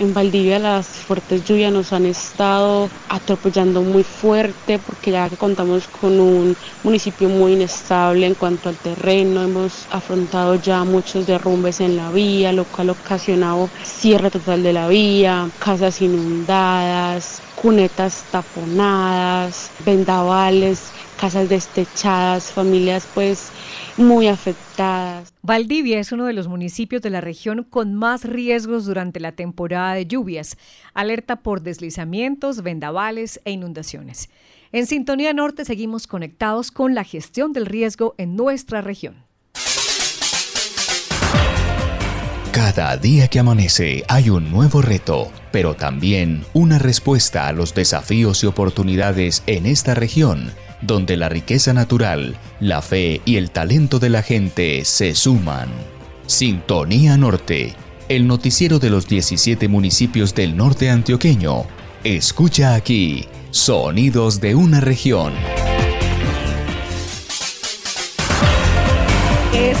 [0.00, 5.88] En Valdivia las fuertes lluvias nos han estado atropellando muy fuerte porque ya que contamos
[5.88, 11.96] con un municipio muy inestable en cuanto al terreno, hemos afrontado ya muchos derrumbes en
[11.96, 19.74] la vía, lo cual ha ocasionado cierre total de la vía, casas inundadas, cunetas taponadas,
[19.78, 23.50] vendavales, casas destechadas, familias pues
[23.98, 25.32] muy afectadas.
[25.42, 29.94] Valdivia es uno de los municipios de la región con más riesgos durante la temporada
[29.94, 30.56] de lluvias.
[30.94, 34.30] Alerta por deslizamientos, vendavales e inundaciones.
[34.72, 39.16] En Sintonía Norte seguimos conectados con la gestión del riesgo en nuestra región.
[42.52, 48.42] Cada día que amanece hay un nuevo reto, pero también una respuesta a los desafíos
[48.42, 54.10] y oportunidades en esta región donde la riqueza natural, la fe y el talento de
[54.10, 55.68] la gente se suman.
[56.26, 57.74] Sintonía Norte,
[58.08, 61.64] el noticiero de los 17 municipios del norte antioqueño.
[62.04, 65.32] Escucha aquí, sonidos de una región.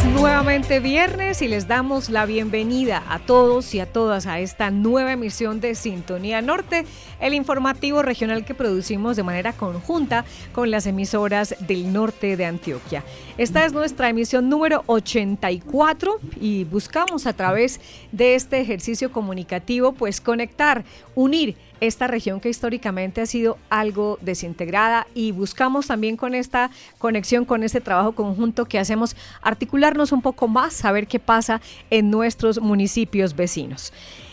[0.08, 5.12] Nuevamente viernes y les damos la bienvenida a todos y a todas a esta nueva
[5.12, 6.86] emisión de Sintonía Norte,
[7.20, 13.04] el informativo regional que producimos de manera conjunta con las emisoras del norte de Antioquia.
[13.36, 17.78] Esta es nuestra emisión número 84 y buscamos a través
[18.10, 20.82] de este ejercicio comunicativo pues conectar,
[21.14, 27.44] unir esta región que históricamente ha sido algo desintegrada y buscamos también con esta conexión,
[27.44, 32.60] con este trabajo conjunto que hacemos, articularnos un poco más, saber qué pasa en nuestros
[32.60, 33.92] municipios vecinos.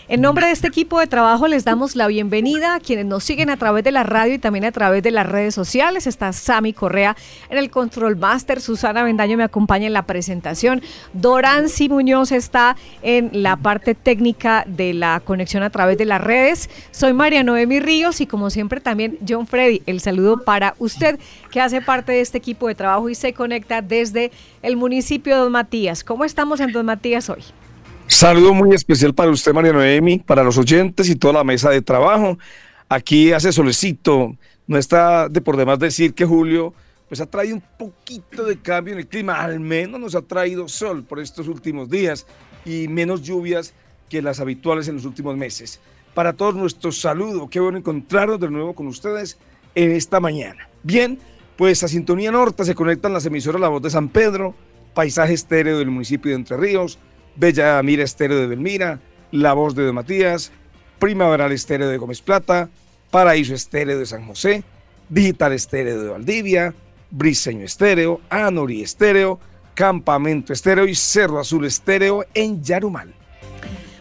[0.10, 3.50] En nombre de este equipo de trabajo les damos la bienvenida a quienes nos siguen
[3.50, 6.08] a través de la radio y también a través de las redes sociales.
[6.08, 7.18] Está Sami Correa
[7.50, 13.32] en el Control Master, Susana Bendaño me acompaña en la presentación, Dorancy Muñoz está en
[13.34, 16.70] la parte técnica de la conexión a través de las redes.
[16.92, 21.20] Soy María Noemi Ríos y como siempre también John Freddy, el saludo para usted
[21.52, 24.32] que hace parte de este equipo de trabajo y se conecta desde
[24.62, 26.06] el municipio de Don Matías.
[26.06, 27.44] ¿Cómo estamos en Don Matías hoy?
[28.08, 31.82] Saludo muy especial para usted, María Noemi, para los oyentes y toda la mesa de
[31.82, 32.38] trabajo.
[32.88, 34.34] Aquí hace solecito.
[34.66, 36.74] No está de por demás decir que Julio
[37.10, 39.42] pues ha traído un poquito de cambio en el clima.
[39.42, 42.26] Al menos nos ha traído sol por estos últimos días
[42.66, 43.74] y menos lluvias
[44.10, 45.82] que las habituales en los últimos meses.
[46.14, 47.50] Para todos nuestro saludo.
[47.50, 49.38] Qué bueno encontrarnos de nuevo con ustedes
[49.76, 50.70] en esta mañana.
[50.82, 51.20] Bien,
[51.58, 54.56] pues a Sintonía Norte se conectan las emisoras La Voz de San Pedro,
[54.94, 57.00] Paisaje Estéreo del municipio de Entre Ríos,
[57.38, 59.00] Bella Mira Estéreo de Belmira,
[59.32, 60.52] La Voz de, Matías,
[61.00, 62.70] Primaveral Estéreo de Gómez Plata,
[63.12, 64.64] Paraíso Estéreo de San José,
[65.08, 66.74] Digital Estéreo de Valdivia,
[67.12, 69.40] Briseño Estéreo, Anori Estéreo,
[69.76, 73.14] Campamento Estéreo y Cerro Azul Estéreo en Yarumal.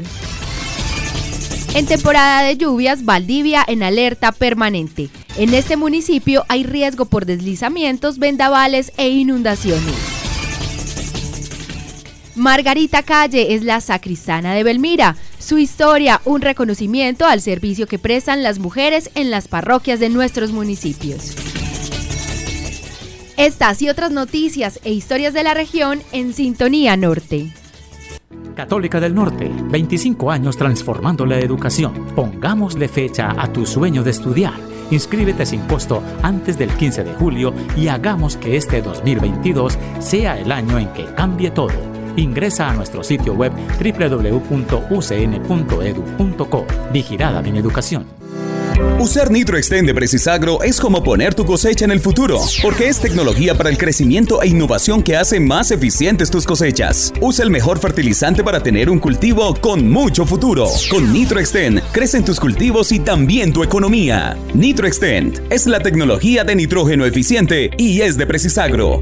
[1.75, 5.09] En temporada de lluvias, Valdivia en alerta permanente.
[5.37, 9.93] En este municipio hay riesgo por deslizamientos, vendavales e inundaciones.
[12.35, 15.17] Margarita Calle es la sacristana de Belmira.
[15.41, 20.51] Su historia, un reconocimiento al servicio que prestan las mujeres en las parroquias de nuestros
[20.51, 21.35] municipios.
[23.37, 27.51] Estas y otras noticias e historias de la región en Sintonía Norte.
[28.55, 32.13] Católica del Norte, 25 años transformando la educación.
[32.15, 34.53] Pongámosle fecha a tu sueño de estudiar.
[34.91, 40.51] Inscríbete sin costo antes del 15 de julio y hagamos que este 2022 sea el
[40.51, 42.00] año en que cambie todo.
[42.15, 44.65] Ingresa a nuestro sitio web www.ucn.edu.co.
[46.91, 48.21] Vigilada mi educación.
[48.99, 53.55] Usar NitroExtend de Precisagro es como poner tu cosecha en el futuro, porque es tecnología
[53.55, 57.11] para el crecimiento e innovación que hace más eficientes tus cosechas.
[57.19, 60.67] Usa el mejor fertilizante para tener un cultivo con mucho futuro.
[60.89, 64.37] Con NitroExtend crecen tus cultivos y también tu economía.
[64.53, 69.01] NitroExtend es la tecnología de nitrógeno eficiente y es de Precisagro.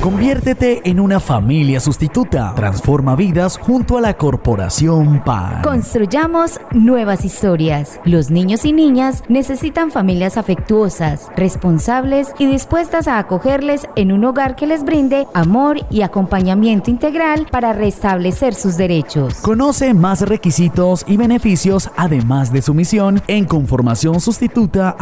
[0.00, 2.54] Conviértete en una familia sustituta.
[2.56, 5.60] Transforma vidas junto a la Corporación PAN.
[5.60, 8.00] Construyamos nuevas historias.
[8.04, 14.56] Los niños y niñas necesitan familias afectuosas, responsables y dispuestas a acogerles en un hogar
[14.56, 19.34] que les brinde amor y acompañamiento integral para restablecer sus derechos.
[19.42, 24.96] Conoce más requisitos y beneficios además de su misión en conformación sustituta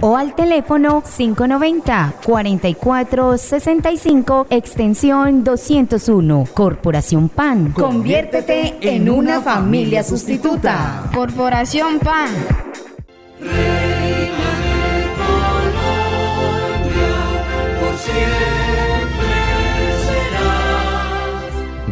[0.00, 6.44] o al teléfono 590 44 65 extensión 201.
[6.54, 7.72] Corporación PAN.
[7.72, 11.10] Conviértete en una familia sustituta.
[11.14, 12.30] Corporación PAN.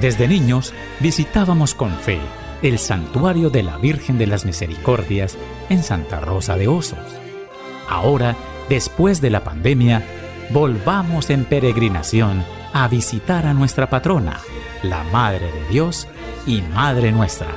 [0.00, 2.18] Desde niños visitábamos con fe
[2.62, 5.36] el santuario de la Virgen de las Misericordias
[5.68, 6.98] en Santa Rosa de Osos.
[7.88, 8.36] Ahora
[8.70, 10.02] después de la pandemia,
[10.50, 14.38] volvamos en peregrinación a visitar a nuestra patrona,
[14.82, 16.06] la Madre de Dios
[16.46, 17.48] y Madre nuestra.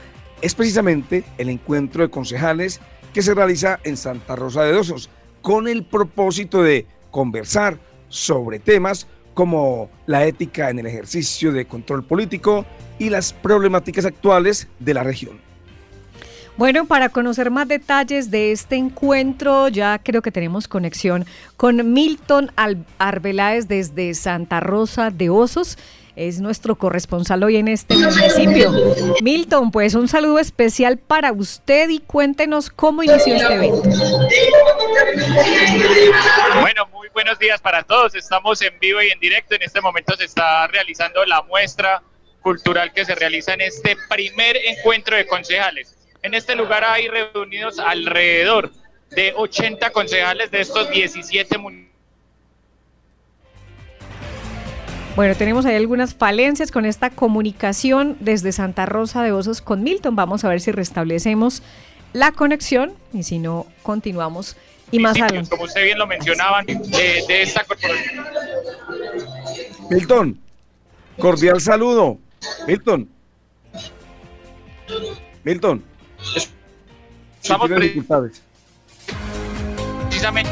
[0.41, 2.79] es precisamente el encuentro de concejales
[3.13, 5.09] que se realiza en Santa Rosa de Osos
[5.41, 7.79] con el propósito de conversar
[8.09, 12.65] sobre temas como la ética en el ejercicio de control político
[12.97, 15.39] y las problemáticas actuales de la región.
[16.57, 21.25] Bueno, para conocer más detalles de este encuentro, ya creo que tenemos conexión
[21.57, 22.49] con Milton
[22.97, 25.77] Arbeláez desde Santa Rosa de Osos
[26.15, 28.71] es nuestro corresponsal hoy en este municipio.
[29.21, 33.83] Milton, pues un saludo especial para usted y cuéntenos cómo inició este evento.
[36.61, 38.15] Bueno, muy buenos días para todos.
[38.15, 39.55] Estamos en vivo y en directo.
[39.55, 42.01] En este momento se está realizando la muestra
[42.41, 45.95] cultural que se realiza en este primer encuentro de concejales.
[46.21, 48.71] En este lugar hay reunidos alrededor
[49.11, 51.94] de 80 concejales de estos 17 municipios
[55.15, 60.17] Bueno, tenemos ahí algunas falencias con esta comunicación desde Santa Rosa de Osos con Milton.
[60.17, 61.63] Vamos a ver si restablecemos
[62.11, 64.57] la conexión y si no, continuamos.
[64.91, 65.49] Y más adelante.
[65.49, 68.25] Como usted bien lo mencionaban, de, esta corporación.
[69.89, 70.39] Milton,
[71.17, 72.17] cordial saludo.
[72.67, 73.09] Milton.
[75.45, 75.83] Milton.
[77.41, 78.41] Estamos dificultades.
[80.09, 80.51] Precisamente.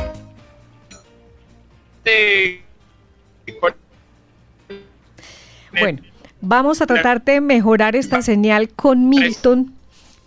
[5.79, 6.01] Bueno,
[6.41, 9.73] vamos a tratar de mejorar esta señal con Milton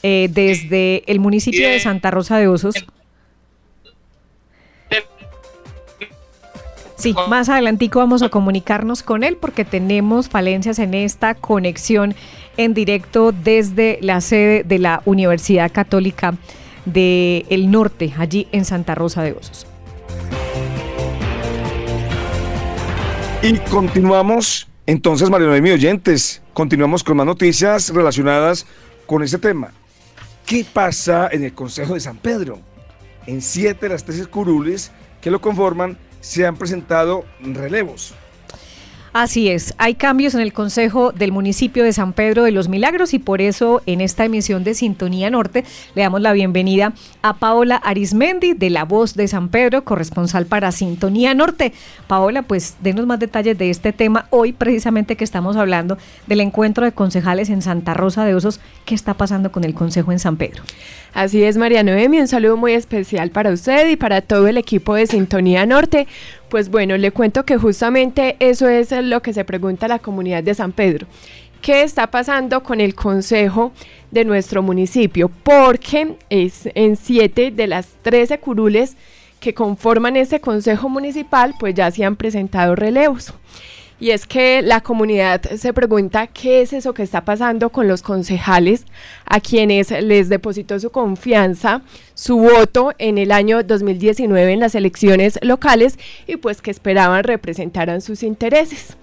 [0.02, 2.74] eh, desde el municipio de Santa Rosa de Osos.
[6.96, 12.14] Sí, más adelantico vamos a comunicarnos con él porque tenemos falencias en esta conexión
[12.56, 16.34] en directo desde la sede de la Universidad Católica
[16.86, 19.66] del Norte, allí en Santa Rosa de Osos.
[23.42, 28.66] Y continuamos, entonces, Mario Noemi oyentes, continuamos con más noticias relacionadas
[29.04, 29.72] con este tema.
[30.46, 32.60] ¿Qué pasa en el Consejo de San Pedro?
[33.26, 38.14] En siete de las tres curules que lo conforman se han presentado relevos.
[39.18, 43.14] Así es, hay cambios en el Consejo del municipio de San Pedro de los Milagros
[43.14, 46.92] y por eso en esta emisión de Sintonía Norte le damos la bienvenida
[47.22, 51.72] a Paola Arismendi de La Voz de San Pedro, corresponsal para Sintonía Norte.
[52.08, 55.96] Paola, pues denos más detalles de este tema hoy precisamente que estamos hablando
[56.26, 58.60] del encuentro de concejales en Santa Rosa de Osos.
[58.84, 60.62] ¿Qué está pasando con el Consejo en San Pedro?
[61.16, 64.94] Así es, María Noemi, un saludo muy especial para usted y para todo el equipo
[64.94, 66.06] de Sintonía Norte.
[66.50, 70.52] Pues bueno, le cuento que justamente eso es lo que se pregunta la comunidad de
[70.52, 71.06] San Pedro.
[71.62, 73.72] ¿Qué está pasando con el consejo
[74.10, 75.30] de nuestro municipio?
[75.42, 78.98] Porque es en siete de las 13 curules
[79.40, 83.32] que conforman ese consejo municipal, pues ya se han presentado relevos.
[83.98, 88.02] Y es que la comunidad se pregunta qué es eso que está pasando con los
[88.02, 88.84] concejales
[89.24, 91.80] a quienes les depositó su confianza,
[92.12, 98.02] su voto en el año 2019 en las elecciones locales y pues que esperaban representaran
[98.02, 98.98] sus intereses.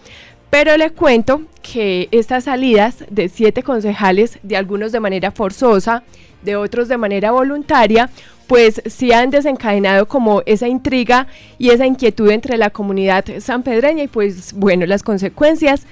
[0.54, 6.04] Pero le cuento que estas salidas de siete concejales, de algunos de manera forzosa,
[6.44, 8.12] de otros de manera voluntaria,
[8.46, 11.26] pues sí han desencadenado como esa intriga
[11.58, 15.88] y esa inquietud entre la comunidad sanpedreña y pues bueno, las consecuencias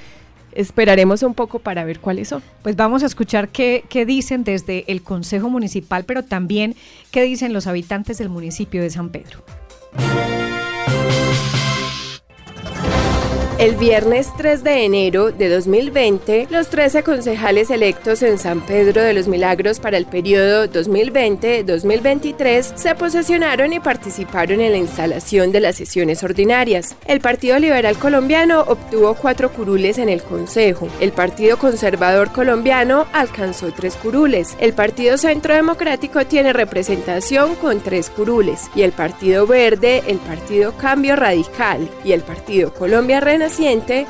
[0.52, 2.44] esperaremos un poco para ver cuáles son.
[2.62, 6.76] Pues vamos a escuchar qué, qué, dicen desde el Consejo Municipal, pero también
[7.10, 9.40] qué dicen los habitantes del municipio de San Pedro.
[13.62, 19.14] El viernes 3 de enero de 2020, los 13 concejales electos en San Pedro de
[19.14, 25.76] los Milagros para el periodo 2020-2023 se posesionaron y participaron en la instalación de las
[25.76, 26.96] sesiones ordinarias.
[27.06, 30.88] El Partido Liberal Colombiano obtuvo cuatro curules en el Consejo.
[31.00, 34.58] El Partido Conservador Colombiano alcanzó tres curules.
[34.60, 38.72] El Partido Centro Democrático tiene representación con tres curules.
[38.74, 43.20] Y el Partido Verde, el Partido Cambio Radical y el Partido Colombia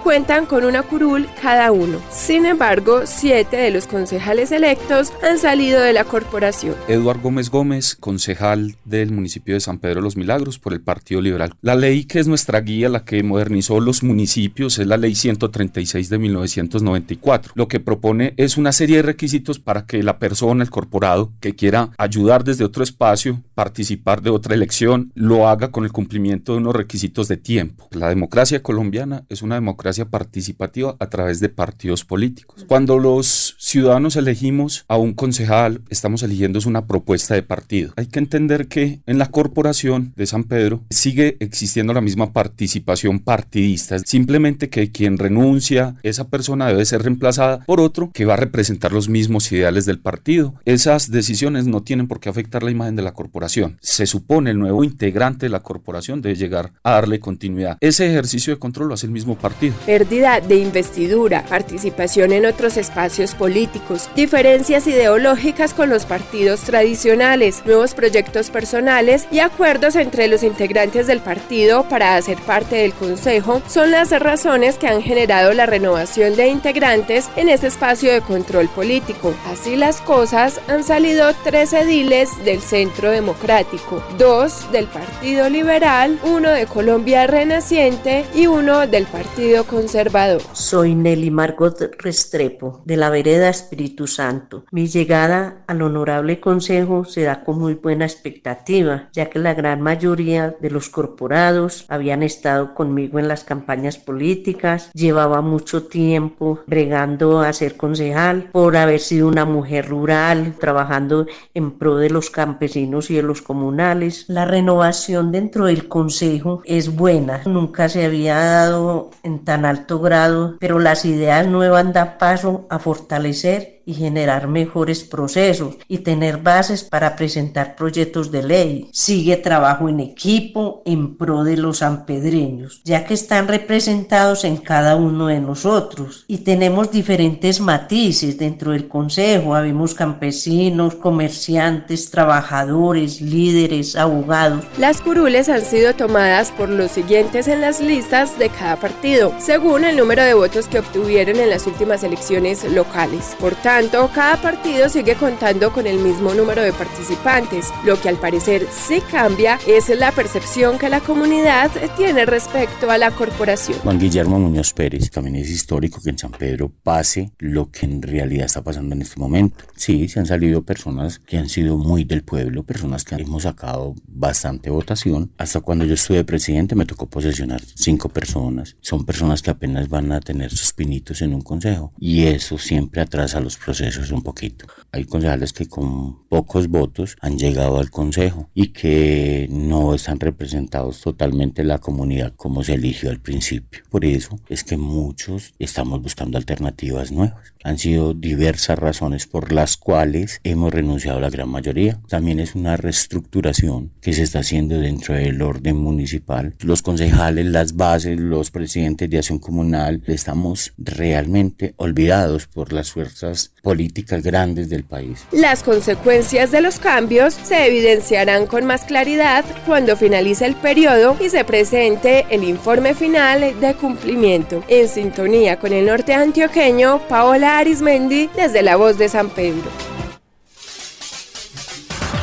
[0.03, 1.99] Cuentan con una curul cada uno.
[2.09, 6.75] Sin embargo, siete de los concejales electos han salido de la corporación.
[6.87, 11.21] Eduardo Gómez Gómez, concejal del municipio de San Pedro de los Milagros por el Partido
[11.21, 11.53] Liberal.
[11.61, 16.09] La ley que es nuestra guía, la que modernizó los municipios, es la ley 136
[16.09, 17.53] de 1994.
[17.55, 21.55] Lo que propone es una serie de requisitos para que la persona, el corporado, que
[21.55, 26.59] quiera ayudar desde otro espacio, participar de otra elección, lo haga con el cumplimiento de
[26.59, 27.87] unos requisitos de tiempo.
[27.91, 32.65] La democracia colombiana es una democracia participativa a través de partidos políticos.
[32.67, 37.93] Cuando los ciudadanos elegimos a un concejal, estamos eligiendo una propuesta de partido.
[37.95, 43.19] Hay que entender que en la corporación de San Pedro sigue existiendo la misma participación
[43.19, 48.37] partidista, simplemente que quien renuncia, esa persona debe ser reemplazada por otro que va a
[48.37, 50.55] representar los mismos ideales del partido.
[50.65, 53.77] Esas decisiones no tienen por qué afectar la imagen de la corporación.
[53.81, 57.77] Se supone el nuevo integrante de la corporación debe llegar a darle continuidad.
[57.79, 59.73] Ese ejercicio de control lo hace el mismo partido.
[59.85, 67.93] Pérdida de investidura, participación en otros espacios políticos, diferencias ideológicas con los partidos tradicionales, nuevos
[67.93, 73.91] proyectos personales y acuerdos entre los integrantes del partido para hacer parte del Consejo son
[73.91, 79.33] las razones que han generado la renovación de integrantes en este espacio de control político.
[79.47, 86.49] Así las cosas, han salido tres ediles del Centro Democrático, dos del Partido Liberal, uno
[86.49, 90.41] de Colombia Renaciente y uno del Partido Conservador.
[90.53, 94.63] Soy Nelly Margot Restrepo, de la Vereda Espíritu Santo.
[94.71, 99.81] Mi llegada al Honorable Consejo se da con muy buena expectativa, ya que la gran
[99.81, 107.41] mayoría de los corporados habían estado conmigo en las campañas políticas, llevaba mucho tiempo bregando
[107.41, 113.11] a ser concejal por haber sido una mujer rural, trabajando en pro de los campesinos
[113.11, 114.25] y de los comunales.
[114.29, 118.90] La renovación dentro del Consejo es buena, nunca se había dado
[119.23, 125.03] en tan alto grado, pero las ideas nuevas dan paso a fortalecer y generar mejores
[125.03, 128.89] procesos y tener bases para presentar proyectos de ley.
[128.93, 134.95] Sigue trabajo en equipo en pro de los sanpedreños, ya que están representados en cada
[134.95, 139.55] uno de nosotros y tenemos diferentes matices dentro del consejo.
[139.55, 144.63] Habemos campesinos, comerciantes, trabajadores, líderes, abogados.
[144.77, 149.83] Las curules han sido tomadas por los siguientes en las listas de cada partido, según
[149.83, 153.35] el número de votos que obtuvieron en las últimas elecciones locales.
[153.39, 157.73] Por tanto, tanto, cada partido sigue contando con el mismo número de participantes.
[157.83, 162.97] Lo que al parecer sí cambia es la percepción que la comunidad tiene respecto a
[162.97, 163.79] la corporación.
[163.79, 168.01] Juan Guillermo Muñoz Pérez, también es histórico que en San Pedro pase lo que en
[168.01, 169.65] realidad está pasando en este momento.
[169.75, 173.95] Sí, se han salido personas que han sido muy del pueblo, personas que hemos sacado
[174.05, 175.31] bastante votación.
[175.37, 178.75] Hasta cuando yo estuve presidente me tocó posesionar cinco personas.
[178.81, 183.01] Son personas que apenas van a tener sus pinitos en un consejo y eso siempre
[183.01, 184.65] atrasa los procesos un poquito.
[184.91, 191.01] Hay concejales que con pocos votos han llegado al consejo y que no están representados
[191.01, 193.83] totalmente la comunidad como se eligió al principio.
[193.89, 197.53] Por eso es que muchos estamos buscando alternativas nuevas.
[197.63, 201.99] Han sido diversas razones por las cuales hemos renunciado a la gran mayoría.
[202.07, 206.55] También es una reestructuración que se está haciendo dentro del orden municipal.
[206.61, 213.50] Los concejales, las bases, los presidentes de acción comunal, estamos realmente olvidados por las fuerzas
[213.61, 215.25] políticas grandes del país.
[215.31, 221.29] Las consecuencias de los cambios se evidenciarán con más claridad cuando finalice el periodo y
[221.29, 224.63] se presente el informe final de cumplimiento.
[224.67, 229.69] En sintonía con el norte antioqueño, Paola Arismendi desde La Voz de San Pedro.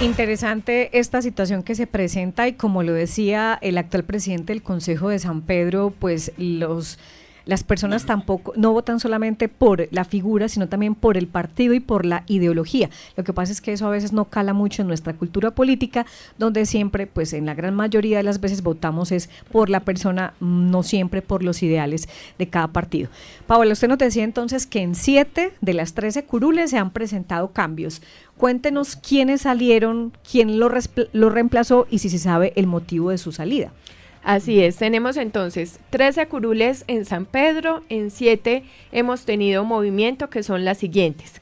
[0.01, 5.09] Interesante esta situación que se presenta y como lo decía el actual presidente del Consejo
[5.09, 7.01] de San Pedro, pues los
[7.49, 11.81] las personas tampoco no votan solamente por la figura, sino también por el partido y
[11.81, 12.91] por la ideología.
[13.17, 16.05] Lo que pasa es que eso a veces no cala mucho en nuestra cultura política,
[16.37, 20.35] donde siempre, pues en la gran mayoría de las veces votamos es por la persona,
[20.41, 22.07] no siempre por los ideales
[22.39, 23.09] de cada partido.
[23.47, 27.53] Paola, usted nos decía entonces que en siete de las 13 curules se han presentado
[27.53, 28.03] cambios.
[28.37, 30.71] Cuéntenos quiénes salieron, quién lo,
[31.13, 33.73] lo reemplazó y si se sabe el motivo de su salida.
[34.23, 40.43] Así es, tenemos entonces 13 curules en San Pedro, en 7 hemos tenido movimiento que
[40.43, 41.41] son las siguientes.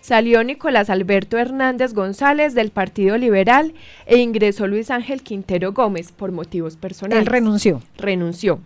[0.00, 3.74] Salió Nicolás Alberto Hernández González del Partido Liberal
[4.06, 7.20] e ingresó Luis Ángel Quintero Gómez por motivos personales.
[7.20, 7.82] Él renunció.
[7.98, 8.60] Renunció.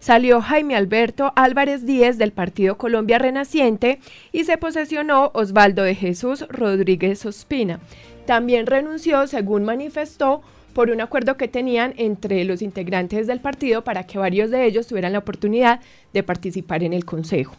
[0.00, 4.00] Salió Jaime Alberto Álvarez Díez del Partido Colombia Renaciente
[4.32, 7.80] y se posesionó Osvaldo de Jesús Rodríguez Ospina.
[8.26, 10.42] También renunció, según manifestó,
[10.76, 14.86] por un acuerdo que tenían entre los integrantes del partido para que varios de ellos
[14.86, 15.80] tuvieran la oportunidad
[16.12, 17.56] de participar en el consejo.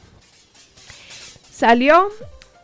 [1.50, 2.10] Salió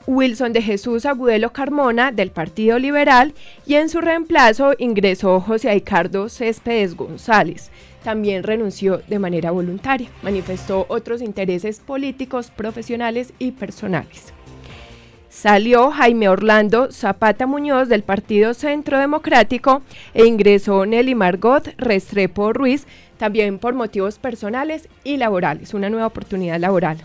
[0.05, 3.33] Wilson de Jesús Agudelo Carmona del Partido Liberal
[3.65, 7.71] y en su reemplazo ingresó José Ricardo Céspedes González.
[8.03, 14.33] También renunció de manera voluntaria, manifestó otros intereses políticos, profesionales y personales
[15.33, 19.81] salió Jaime Orlando Zapata Muñoz del Partido Centro Democrático
[20.13, 22.85] e ingresó Nelly Margot Restrepo Ruiz,
[23.17, 26.97] también por motivos personales y laborales, una nueva oportunidad laboral.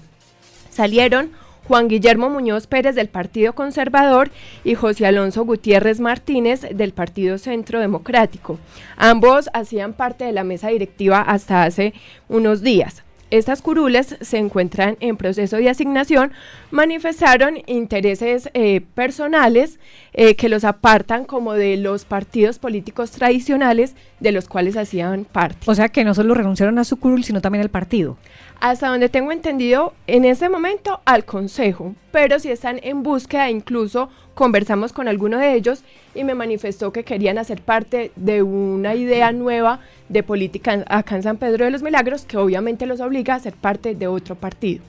[0.71, 1.31] Salieron
[1.67, 4.31] Juan Guillermo Muñoz Pérez del Partido Conservador
[4.63, 8.59] y José Alonso Gutiérrez Martínez del Partido Centro Democrático.
[8.97, 11.95] Ambos hacían parte de la mesa directiva hasta hace
[12.29, 13.05] unos días.
[13.31, 16.33] Estas curules se encuentran en proceso de asignación,
[16.71, 19.79] manifestaron intereses eh, personales
[20.15, 25.59] eh, que los apartan como de los partidos políticos tradicionales de los cuales hacían parte.
[25.67, 28.17] O sea que no solo renunciaron a su curul, sino también al partido.
[28.61, 34.09] Hasta donde tengo entendido, en este momento al Consejo, pero si están en búsqueda, incluso
[34.35, 39.31] conversamos con alguno de ellos y me manifestó que querían hacer parte de una idea
[39.31, 43.41] nueva de política acá en San Pedro de los Milagros, que obviamente los obliga a
[43.41, 44.83] ser parte de otro partido.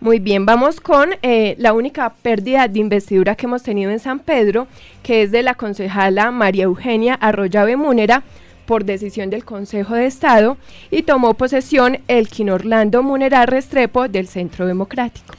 [0.00, 4.20] Muy bien, vamos con eh, la única pérdida de investidura que hemos tenido en San
[4.20, 4.66] Pedro,
[5.02, 8.22] que es de la concejala María Eugenia Arroyave Múnera,
[8.70, 10.56] por decisión del Consejo de Estado,
[10.92, 15.34] y tomó posesión el Orlando Múnera Restrepo del Centro Democrático.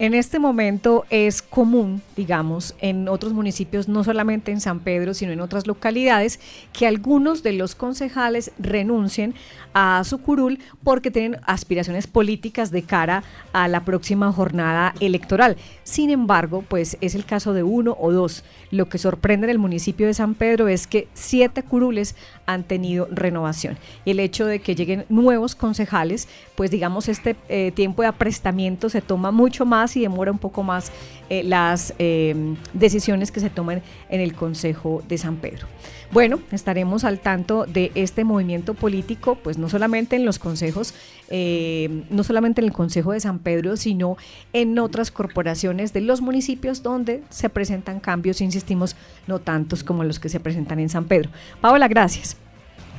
[0.00, 5.30] En este momento es común, digamos, en otros municipios, no solamente en San Pedro, sino
[5.30, 6.40] en otras localidades,
[6.72, 9.34] que algunos de los concejales renuncien
[9.72, 15.56] a su curul porque tienen aspiraciones políticas de cara a la próxima jornada electoral.
[15.84, 18.42] Sin embargo, pues es el caso de uno o dos.
[18.72, 23.08] Lo que sorprende en el municipio de San Pedro es que siete curules han tenido
[23.10, 23.78] renovación.
[24.04, 28.88] Y el hecho de que lleguen nuevos concejales, pues digamos, este eh, tiempo de aprestamiento
[28.88, 30.92] se toma mucho más y demora un poco más
[31.30, 35.66] eh, las em, decisiones que se toman en el Consejo de San Pedro.
[36.10, 40.94] Bueno, estaremos al tanto de este movimiento político, pues no solamente en los consejos,
[41.28, 44.16] eh, no solamente en el Consejo de San Pedro, sino
[44.52, 50.20] en otras corporaciones de los municipios donde se presentan cambios, insistimos, no tantos como los
[50.20, 51.30] que se presentan en San Pedro.
[51.60, 52.36] Paola, gracias.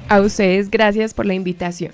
[0.09, 1.93] A ustedes, gracias por la invitación.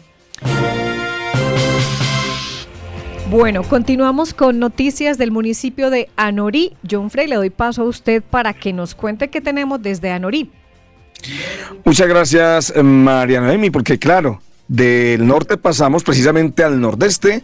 [3.31, 6.75] Bueno, continuamos con noticias del municipio de Anorí.
[6.87, 10.51] John Frey, le doy paso a usted para que nos cuente qué tenemos desde Anorí.
[11.85, 17.41] Muchas gracias, María Noemi, porque claro, del norte pasamos precisamente al nordeste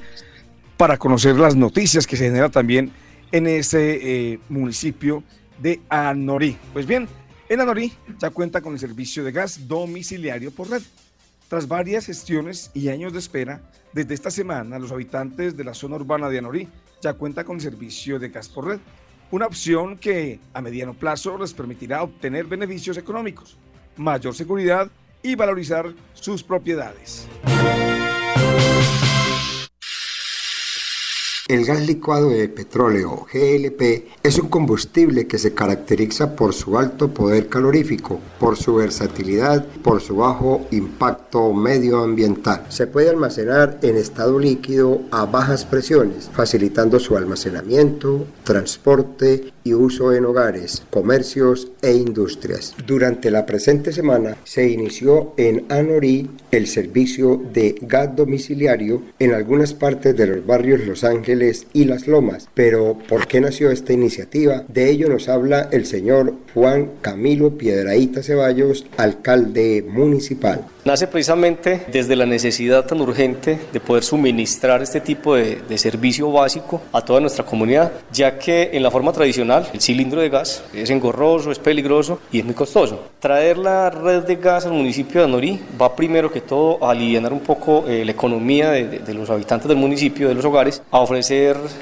[0.75, 2.91] para conocer las noticias que se generan también
[3.31, 5.23] en ese eh, municipio
[5.57, 6.57] de Anorí.
[6.73, 7.07] Pues bien,
[7.47, 10.81] en Anorí ya cuenta con el servicio de gas domiciliario por red.
[11.47, 13.61] Tras varias gestiones y años de espera,
[13.93, 16.67] desde esta semana los habitantes de la zona urbana de Anorí
[17.01, 18.79] ya cuentan con servicio de gas por red,
[19.31, 23.57] una opción que a mediano plazo les permitirá obtener beneficios económicos
[23.97, 24.89] mayor seguridad
[25.23, 27.27] y valorizar sus propiedades.
[31.47, 37.13] El gas licuado de petróleo, GLP, es un combustible que se caracteriza por su alto
[37.13, 42.65] poder calorífico, por su versatilidad, por su bajo impacto medioambiental.
[42.67, 50.11] Se puede almacenar en estado líquido a bajas presiones, facilitando su almacenamiento, transporte y uso
[50.11, 52.75] en hogares, comercios e industrias.
[52.85, 59.73] Durante la presente semana se inició en Anorí el servicio de gas domiciliario en algunas
[59.73, 61.36] partes de los barrios Los Ángeles
[61.73, 62.47] y Las Lomas.
[62.53, 64.63] Pero, ¿por qué nació esta iniciativa?
[64.67, 70.65] De ello nos habla el señor Juan Camilo Piedraíta Ceballos, alcalde municipal.
[70.85, 76.31] Nace precisamente desde la necesidad tan urgente de poder suministrar este tipo de, de, servicio
[76.31, 80.63] básico a toda nuestra comunidad, ya que en la forma tradicional el cilindro de gas
[80.73, 83.03] es engorroso, es peligroso y es muy costoso.
[83.19, 87.33] Traer la red de gas al municipio de Anorí va primero que todo a aliviar
[87.33, 90.81] un poco eh, la economía de, de, de los habitantes del municipio, de los hogares,
[90.91, 91.26] a ofrecer,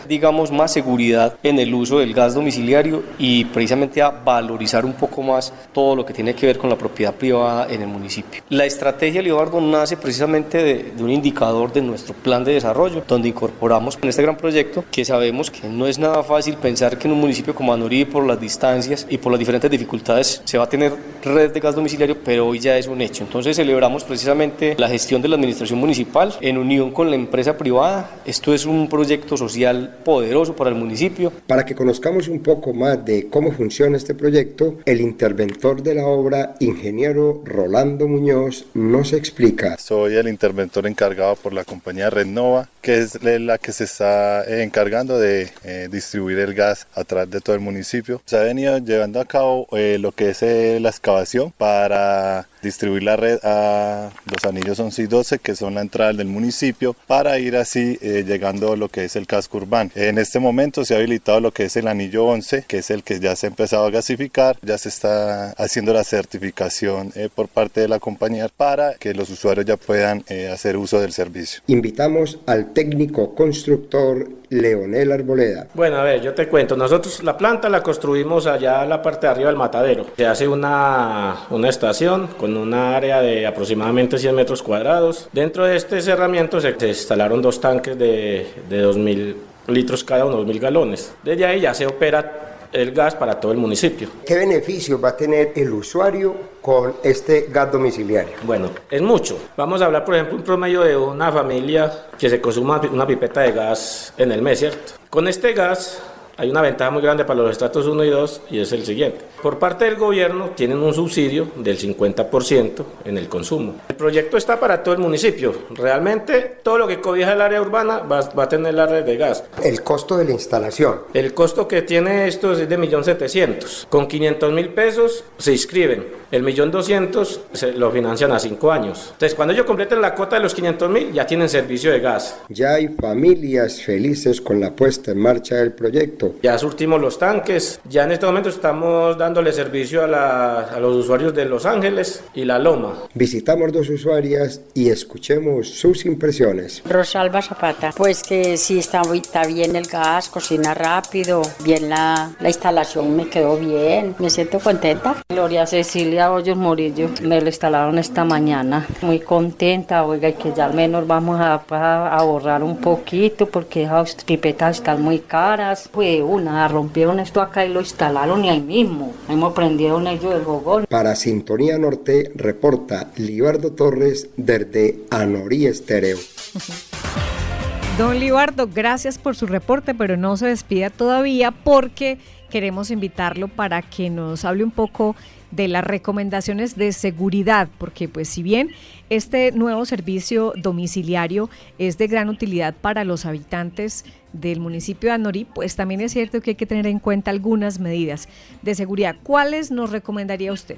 [0.07, 5.21] digamos, más seguridad en el uso del gas domiciliario y precisamente a valorizar un poco
[5.21, 8.41] más todo lo que tiene que ver con la propiedad privada en el municipio.
[8.49, 13.29] La estrategia Leobardo nace precisamente de, de, un indicador de nuestro plan de desarrollo, donde
[13.29, 17.13] incorporamos en este gran proyecto que sabemos que no es nada fácil pensar que en
[17.13, 20.69] un municipio como Anorí, por las distancias y por las diferentes dificultades, se va a
[20.69, 23.23] tener red de gas domiciliario, pero hoy ya es un hecho.
[23.23, 28.09] Entonces celebramos precisamente la gestión de la administración municipal en unión con la empresa privada.
[28.25, 31.31] Esto es un proyecto social poderoso para el municipio.
[31.47, 36.05] Para que conozcamos un poco más de cómo funciona este proyecto, el interventor de la
[36.05, 39.77] obra, ingeniero Rolando Muñoz, nos explica.
[39.77, 45.19] Soy el interventor encargado por la compañía Rednova, que es la que se está encargando
[45.19, 48.21] de eh, distribuir el gas a través de todo el municipio.
[48.25, 53.03] Se ha venido llevando a cabo eh, lo que es eh, la excavación para distribuir
[53.03, 57.37] la red a los anillos 11 y 12 que son la entrada del municipio para
[57.39, 59.91] ir así eh, llegando a lo que es el casco urbano.
[59.95, 63.03] En este momento se ha habilitado lo que es el anillo 11 que es el
[63.03, 67.47] que ya se ha empezado a gasificar, ya se está haciendo la certificación eh, por
[67.47, 71.61] parte de la compañía para que los usuarios ya puedan eh, hacer uso del servicio.
[71.67, 74.29] Invitamos al técnico constructor
[74.61, 75.67] Leonel Arboleda.
[75.73, 79.27] Bueno, a ver, yo te cuento, nosotros la planta la construimos allá en la parte
[79.27, 80.05] de arriba del matadero.
[80.15, 85.29] Se hace una, una estación con una área de aproximadamente 100 metros cuadrados.
[85.31, 89.35] Dentro de este cerramiento se, se instalaron dos tanques de, de 2.000
[89.67, 91.13] litros cada uno, 2.000 galones.
[91.23, 94.09] Desde ahí ya se opera el gas para todo el municipio.
[94.25, 98.33] ¿Qué beneficio va a tener el usuario con este gas domiciliario?
[98.43, 99.37] Bueno, es mucho.
[99.55, 103.41] Vamos a hablar, por ejemplo, un promedio de una familia que se consuma una pipeta
[103.41, 104.93] de gas en el mes, ¿cierto?
[105.09, 106.01] Con este gas
[106.37, 109.19] hay una ventaja muy grande para los estratos 1 y 2 y es el siguiente.
[109.41, 113.75] Por parte del gobierno tienen un subsidio del 50% en el consumo.
[113.89, 115.53] El proyecto está para todo el municipio.
[115.71, 119.17] Realmente todo lo que cobija el área urbana va, va a tener la red de
[119.17, 119.43] gas.
[119.63, 121.01] El costo de la instalación.
[121.13, 123.87] El costo que tiene esto es de 1.700.000.
[123.87, 126.05] Con 500 mil pesos se inscriben.
[126.31, 129.09] El 1.200.000 se lo financian a 5 años.
[129.13, 132.39] Entonces cuando ellos completen la cuota de los 500 mil ya tienen servicio de gas.
[132.49, 136.24] Ya hay familias felices con la puesta en marcha del proyecto.
[136.41, 140.95] Ya surtimos los tanques, ya en este momento estamos dándole servicio a, la, a, los
[140.95, 142.93] usuarios de Los Ángeles y La Loma.
[143.13, 146.83] Visitamos dos usuarias y escuchemos sus impresiones.
[146.85, 152.47] Rosalba Zapata, pues que sí está, está bien el gas, cocina rápido, bien la, la
[152.47, 155.15] instalación me quedó bien, me siento contenta.
[155.29, 160.65] Gloria Cecilia Hoyos Morillo, me lo instalaron esta mañana, muy contenta, oiga, y que ya
[160.65, 165.89] al menos vamos a, a ahorrar un poquito porque esas pipetas están muy caras.
[165.91, 169.13] Pues una, rompieron esto acá y lo instalaron y ahí mismo.
[169.29, 170.85] Hemos prendido ellos el fogón.
[170.89, 176.17] Para Sintonía Norte reporta Libardo Torres desde Anorí Estéreo.
[177.97, 182.17] Don Libardo, gracias por su reporte, pero no se despida todavía porque
[182.49, 185.15] queremos invitarlo para que nos hable un poco
[185.55, 188.71] de las recomendaciones de seguridad, porque pues si bien
[189.09, 195.45] este nuevo servicio domiciliario es de gran utilidad para los habitantes del municipio de Anorí,
[195.45, 198.27] pues también es cierto que hay que tener en cuenta algunas medidas
[198.61, 199.15] de seguridad.
[199.23, 200.77] ¿Cuáles nos recomendaría usted?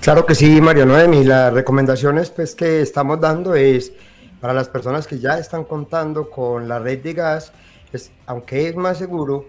[0.00, 1.24] Claro que sí, María Noemi.
[1.24, 3.92] Las recomendaciones pues, que estamos dando es
[4.40, 7.52] para las personas que ya están contando con la red de gas,
[7.90, 9.46] pues, aunque es más seguro,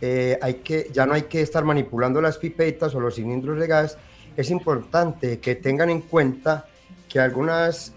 [0.00, 3.66] eh, hay que, ya no hay que estar manipulando las pipetas o los cilindros de
[3.66, 3.98] gas.
[4.36, 6.66] Es importante que tengan en cuenta
[7.08, 7.94] que algunas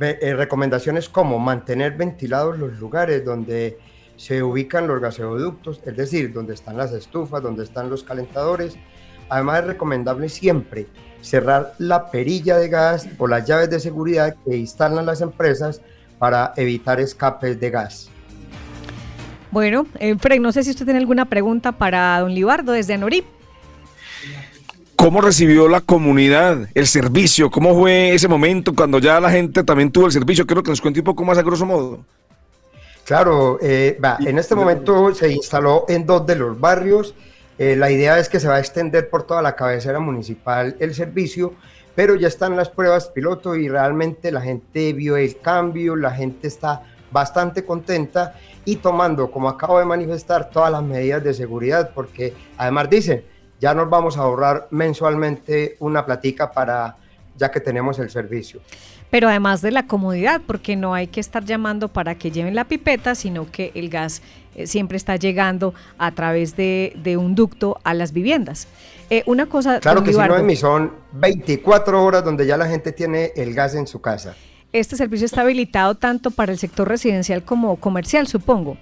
[0.00, 3.78] eh, recomendaciones como mantener ventilados los lugares donde
[4.16, 8.76] se ubican los gaseoductos, es decir, donde están las estufas, donde están los calentadores.
[9.30, 10.88] Además es recomendable siempre
[11.20, 15.80] cerrar la perilla de gas o las llaves de seguridad que instalan las empresas
[16.18, 18.10] para evitar escapes de gas.
[19.50, 23.24] Bueno, eh, Fred, no sé si usted tiene alguna pregunta para don Libardo desde Anorí.
[24.96, 27.50] ¿Cómo recibió la comunidad el servicio?
[27.50, 30.44] ¿Cómo fue ese momento cuando ya la gente también tuvo el servicio?
[30.44, 32.04] Quiero que nos cuente un poco más a grosso modo.
[33.04, 37.14] Claro, eh, en este momento se instaló en dos de los barrios.
[37.58, 40.94] Eh, la idea es que se va a extender por toda la cabecera municipal el
[40.94, 41.54] servicio,
[41.94, 46.48] pero ya están las pruebas piloto y realmente la gente vio el cambio, la gente
[46.48, 48.34] está bastante contenta
[48.68, 53.24] y tomando, como acabo de manifestar, todas las medidas de seguridad, porque además dicen,
[53.58, 56.98] ya nos vamos a ahorrar mensualmente una platica para
[57.34, 58.60] ya que tenemos el servicio.
[59.08, 62.64] Pero además de la comodidad, porque no hay que estar llamando para que lleven la
[62.64, 64.20] pipeta, sino que el gas
[64.54, 68.68] eh, siempre está llegando a través de, un ducto a las viviendas.
[69.08, 69.80] Eh, una cosa...
[69.80, 73.86] Claro que si no, son 24 horas donde ya la gente tiene el gas en
[73.86, 74.36] su casa.
[74.72, 78.76] Este servicio está habilitado tanto para el sector residencial como comercial, supongo.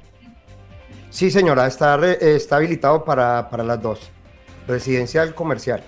[1.11, 4.01] Sí, señora, está, está habilitado para, para las dos,
[4.67, 5.83] residencial, comercial.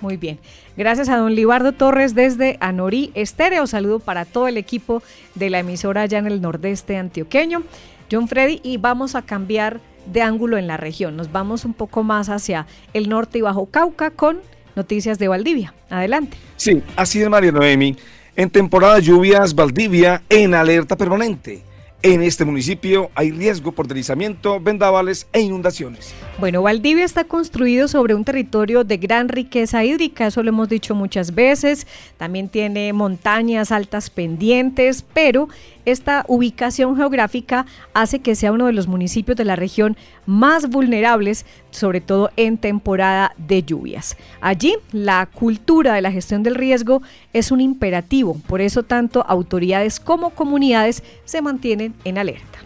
[0.00, 0.38] Muy bien.
[0.76, 3.66] Gracias a don Libardo Torres desde Anorí Estéreo.
[3.66, 5.02] Saludo para todo el equipo
[5.34, 7.62] de la emisora allá en el nordeste antioqueño.
[8.10, 11.16] John Freddy, y vamos a cambiar de ángulo en la región.
[11.16, 14.40] Nos vamos un poco más hacia el norte y bajo Cauca con
[14.76, 15.74] noticias de Valdivia.
[15.90, 16.36] Adelante.
[16.56, 17.96] Sí, así es, María Noemi.
[18.38, 21.64] En temporada lluvias, Valdivia en alerta permanente.
[22.04, 26.14] En este municipio hay riesgo por deslizamiento, vendavales e inundaciones.
[26.38, 30.94] Bueno, Valdivia está construido sobre un territorio de gran riqueza hídrica, eso lo hemos dicho
[30.94, 31.88] muchas veces.
[32.16, 35.48] También tiene montañas altas pendientes, pero
[35.90, 39.96] esta ubicación geográfica hace que sea uno de los municipios de la región
[40.26, 44.16] más vulnerables, sobre todo en temporada de lluvias.
[44.40, 50.00] Allí la cultura de la gestión del riesgo es un imperativo, por eso tanto autoridades
[50.00, 52.58] como comunidades se mantienen en alerta.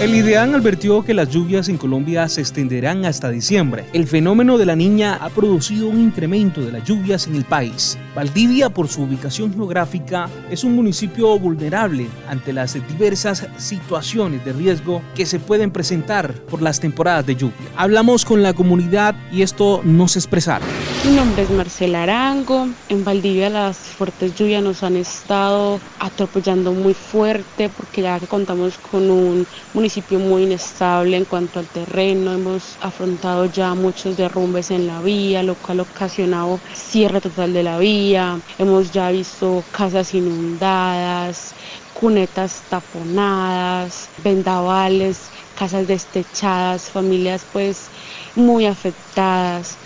[0.00, 3.84] El IDEAN advirtió que las lluvias en Colombia se extenderán hasta diciembre.
[3.92, 7.98] El fenómeno de la niña ha producido un incremento de las lluvias en el país.
[8.14, 15.02] Valdivia, por su ubicación geográfica, es un municipio vulnerable ante las diversas situaciones de riesgo
[15.16, 17.56] que se pueden presentar por las temporadas de lluvia.
[17.76, 20.68] Hablamos con la comunidad y esto nos expresaron.
[21.00, 22.74] Mi nombre es Marcela Arango.
[22.88, 28.78] En Valdivia las fuertes lluvias nos han estado atropellando muy fuerte porque ya que contamos
[28.78, 34.88] con un municipio muy inestable en cuanto al terreno, hemos afrontado ya muchos derrumbes en
[34.88, 40.14] la vía, lo cual ha ocasionado cierre total de la vía, hemos ya visto casas
[40.14, 41.54] inundadas,
[41.92, 47.90] cunetas taponadas, vendavales, casas destechadas, familias pues
[48.38, 49.76] muy afectadas.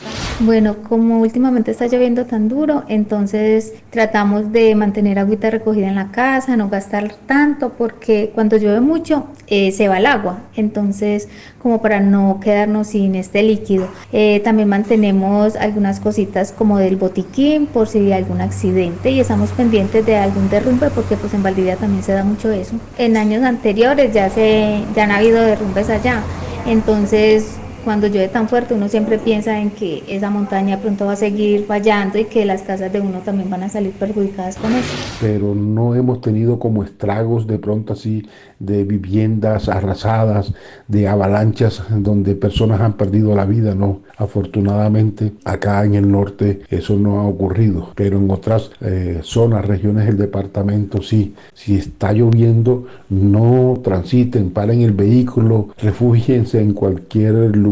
[0.41, 6.11] Bueno, como últimamente está lloviendo tan duro, entonces tratamos de mantener agüita recogida en la
[6.11, 11.29] casa, no gastar tanto, porque cuando llueve mucho eh, se va el agua, entonces
[11.63, 13.87] como para no quedarnos sin este líquido.
[14.13, 19.51] Eh, también mantenemos algunas cositas como del botiquín por si hay algún accidente y estamos
[19.51, 22.75] pendientes de algún derrumbe porque pues en Valdivia también se da mucho eso.
[22.99, 26.23] En años anteriores ya, se, ya han habido derrumbes allá,
[26.67, 31.17] entonces cuando llueve tan fuerte uno siempre piensa en que esa montaña pronto va a
[31.17, 34.95] seguir fallando y que las casas de uno también van a salir perjudicadas con eso.
[35.21, 40.53] Pero no hemos tenido como estragos de pronto así de viviendas arrasadas,
[40.87, 44.03] de avalanchas donde personas han perdido la vida, no.
[44.17, 50.07] Afortunadamente acá en el norte eso no ha ocurrido, pero en otras eh, zonas, regiones
[50.07, 51.35] del departamento sí.
[51.55, 57.72] Si está lloviendo, no transiten, paren el vehículo, refúgiense en cualquier lugar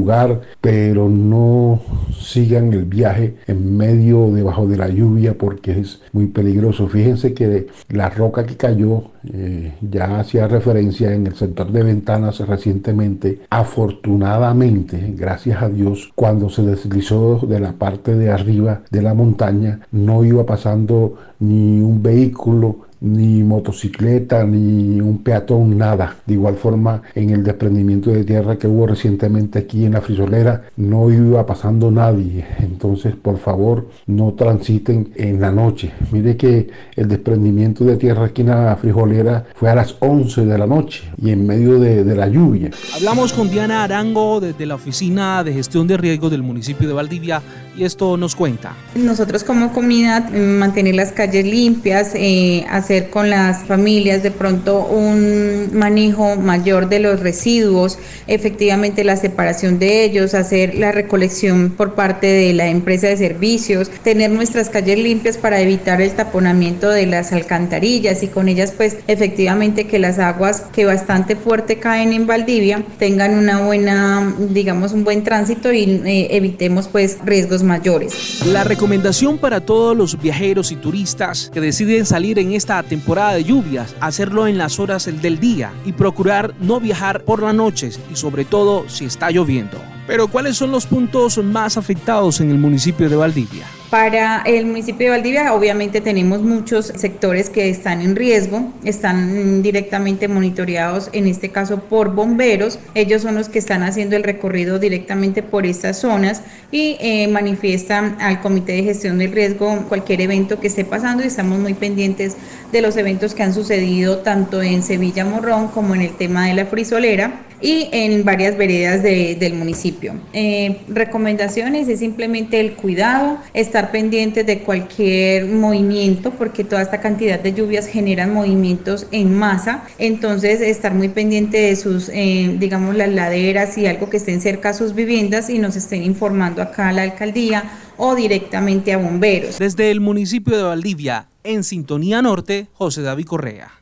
[0.61, 1.81] pero no
[2.19, 6.89] sigan el viaje en medio debajo de la lluvia porque es muy peligroso.
[6.89, 12.41] Fíjense que la roca que cayó eh, ya hacía referencia en el sector de ventanas
[12.41, 13.41] recientemente.
[13.51, 19.81] Afortunadamente, gracias a Dios, cuando se deslizó de la parte de arriba de la montaña,
[19.93, 26.17] no iba pasando ni un vehículo ni motocicleta, ni un peatón, nada.
[26.27, 30.65] De igual forma, en el desprendimiento de tierra que hubo recientemente aquí en la frisolera,
[30.77, 32.45] no iba pasando nadie.
[32.59, 35.93] Entonces, por favor, no transiten en la noche.
[36.13, 40.59] Mire que el desprendimiento de tierra aquí en la frijolera fue a las 11 de
[40.59, 42.71] la noche y en medio de, de la lluvia.
[42.95, 47.43] Hablamos con Diana Arango desde la Oficina de Gestión de Riesgos del municipio de Valdivia
[47.77, 48.75] y esto nos cuenta.
[48.95, 55.71] Nosotros como comunidad mantener las calles limpias, eh, hacer con las familias de pronto un
[55.73, 62.27] manejo mayor de los residuos, efectivamente la separación de ellos, hacer la recolección por parte
[62.27, 67.33] de la empresa de servicios, tener nuestras calles limpias para evitar el taponamiento de las
[67.33, 72.83] alcantarillas y con ellas pues efectivamente que las aguas que bastante fuerte caen en Valdivia
[72.99, 78.45] tengan una buena, digamos, un buen tránsito y eh, evitemos pues riesgos mayores.
[78.47, 83.45] La recomendación para todos los viajeros y turistas que deciden salir en esta temporada de
[83.45, 88.17] lluvias, hacerlo en las horas del día y procurar no viajar por las noches y
[88.17, 89.79] sobre todo si está lloviendo.
[90.11, 93.65] Pero ¿cuáles son los puntos más afectados en el municipio de Valdivia?
[93.91, 100.27] Para el municipio de Valdivia, obviamente tenemos muchos sectores que están en riesgo, están directamente
[100.27, 102.81] monitoreados, en este caso por bomberos.
[102.97, 106.43] Ellos son los que están haciendo el recorrido directamente por estas zonas
[106.73, 111.29] y eh, manifiestan al Comité de Gestión del Riesgo cualquier evento que esté pasando y
[111.29, 112.37] estamos muy pendientes
[112.73, 116.55] de los eventos que han sucedido tanto en Sevilla Morrón como en el tema de
[116.55, 120.15] la frisolera y en varias veredas del municipio.
[120.33, 127.39] Eh, recomendaciones es simplemente el cuidado, estar pendientes de cualquier movimiento, porque toda esta cantidad
[127.39, 133.11] de lluvias generan movimientos en masa, entonces estar muy pendiente de sus, eh, digamos, las
[133.11, 136.93] laderas y algo que estén cerca a sus viviendas y nos estén informando acá a
[136.93, 137.65] la alcaldía
[137.97, 139.59] o directamente a bomberos.
[139.59, 143.80] Desde el municipio de Valdivia, en Sintonía Norte, José David Correa.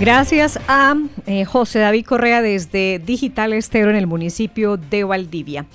[0.00, 5.66] Gracias a eh, José David Correa desde Digital Estero en el municipio de Valdivia.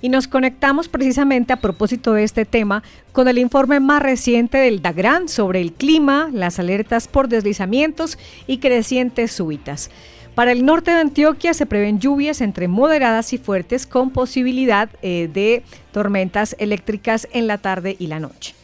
[0.00, 4.82] Y nos conectamos precisamente a propósito de este tema con el informe más reciente del
[4.82, 9.90] DAGRAN sobre el clima, las alertas por deslizamientos y crecientes súbitas.
[10.36, 15.28] Para el norte de Antioquia se prevén lluvias entre moderadas y fuertes con posibilidad eh,
[15.32, 18.54] de tormentas eléctricas en la tarde y la noche.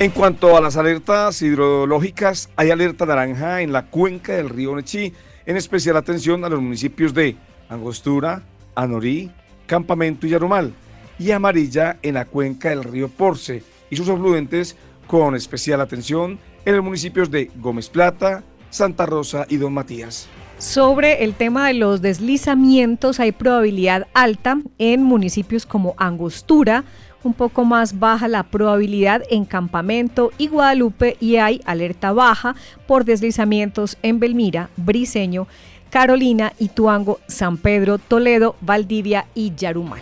[0.00, 5.12] En cuanto a las alertas hidrológicas, hay alerta naranja en la cuenca del río Nechí,
[5.46, 7.36] en especial atención a los municipios de
[7.68, 8.42] Angostura,
[8.74, 9.30] Anorí,
[9.66, 10.72] Campamento y Yarumal,
[11.16, 14.76] y amarilla en la cuenca del río Porce y sus afluentes,
[15.06, 20.26] con especial atención en los municipios de Gómez Plata, Santa Rosa y Don Matías.
[20.58, 26.84] Sobre el tema de los deslizamientos, hay probabilidad alta en municipios como Angostura,
[27.24, 32.54] un poco más baja la probabilidad en Campamento y Guadalupe y hay alerta baja
[32.86, 35.48] por deslizamientos en Belmira, Briseño,
[35.90, 40.00] Carolina, Ituango, San Pedro, Toledo, Valdivia y Yarumal.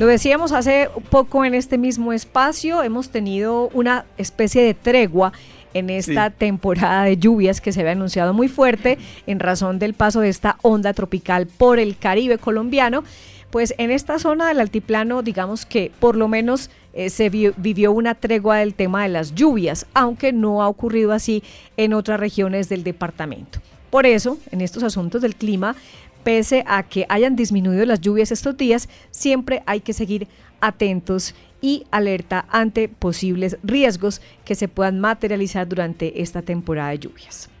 [0.00, 5.32] Lo decíamos hace poco en este mismo espacio, hemos tenido una especie de tregua
[5.72, 10.20] en esta temporada de lluvias que se había anunciado muy fuerte en razón del paso
[10.20, 13.04] de esta onda tropical por el Caribe colombiano
[13.54, 18.16] pues en esta zona del altiplano, digamos que por lo menos eh, se vivió una
[18.16, 21.40] tregua del tema de las lluvias, aunque no ha ocurrido así
[21.76, 23.60] en otras regiones del departamento.
[23.90, 25.76] Por eso, en estos asuntos del clima,
[26.24, 30.26] pese a que hayan disminuido las lluvias estos días, siempre hay que seguir
[30.60, 37.53] atentos y alerta ante posibles riesgos que se puedan materializar durante esta temporada de lluvias.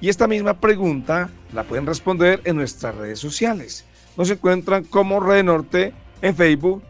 [0.00, 3.84] y esta misma pregunta la pueden responder en nuestras redes sociales.
[4.16, 5.92] Nos encuentran como Red Norte
[6.22, 6.82] en Facebook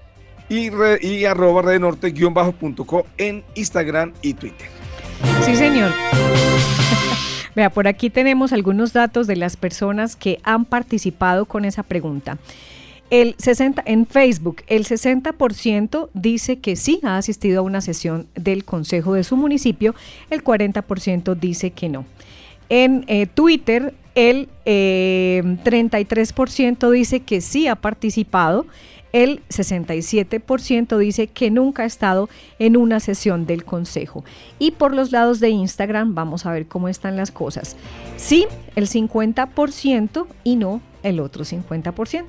[0.49, 0.70] y,
[1.05, 4.68] y arroba Red Norte-co en Instagram y Twitter.
[5.45, 5.91] Sí, señor.
[7.57, 12.39] Vea, por aquí tenemos algunos datos de las personas que han participado con esa pregunta.
[13.13, 18.65] El 60, en Facebook, el 60% dice que sí ha asistido a una sesión del
[18.65, 19.95] Consejo de su municipio,
[20.31, 22.07] el 40% dice que no.
[22.71, 28.65] En eh, Twitter, el 33% eh, dice que sí ha participado,
[29.13, 34.25] el 67% dice que nunca ha estado en una sesión del consejo.
[34.59, 37.77] Y por los lados de Instagram vamos a ver cómo están las cosas.
[38.17, 42.25] Sí, el 50% y no el otro 50%.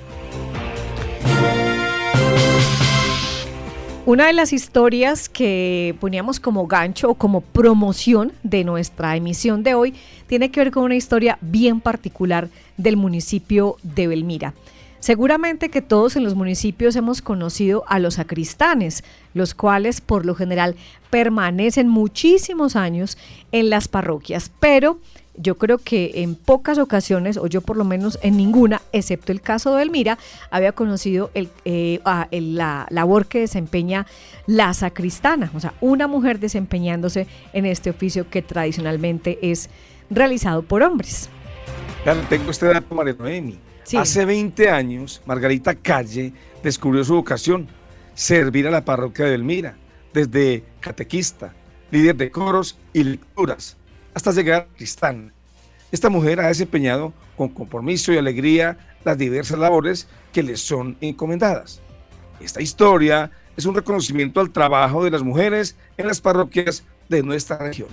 [4.07, 9.73] Una de las historias que poníamos como gancho o como promoción de nuestra emisión de
[9.73, 9.95] hoy
[10.27, 14.53] tiene que ver con una historia bien particular del municipio de Belmira.
[14.99, 19.03] Seguramente que todos en los municipios hemos conocido a los sacristanes,
[19.33, 20.75] los cuales por lo general
[21.09, 23.17] permanecen muchísimos años
[23.51, 24.99] en las parroquias, pero
[25.37, 29.41] yo creo que en pocas ocasiones, o yo por lo menos en ninguna, excepto el
[29.41, 30.17] caso de Elmira,
[30.49, 31.99] había conocido eh,
[32.31, 34.05] la labor que desempeña
[34.47, 39.69] la sacristana, o sea, una mujer desempeñándose en este oficio que tradicionalmente es
[40.09, 41.29] realizado por hombres.
[42.29, 43.59] tengo este dato, María Noemi.
[43.97, 46.33] Hace 20 años, Margarita Calle
[46.63, 47.67] descubrió su vocación,
[48.15, 49.77] servir a la parroquia de Elmira,
[50.11, 51.53] desde catequista,
[51.91, 53.77] líder de coros y lecturas
[54.15, 55.31] hasta llegar a Cristán.
[55.91, 61.81] Esta mujer ha desempeñado con compromiso y alegría las diversas labores que le son encomendadas.
[62.39, 67.57] Esta historia es un reconocimiento al trabajo de las mujeres en las parroquias de nuestra
[67.57, 67.89] región.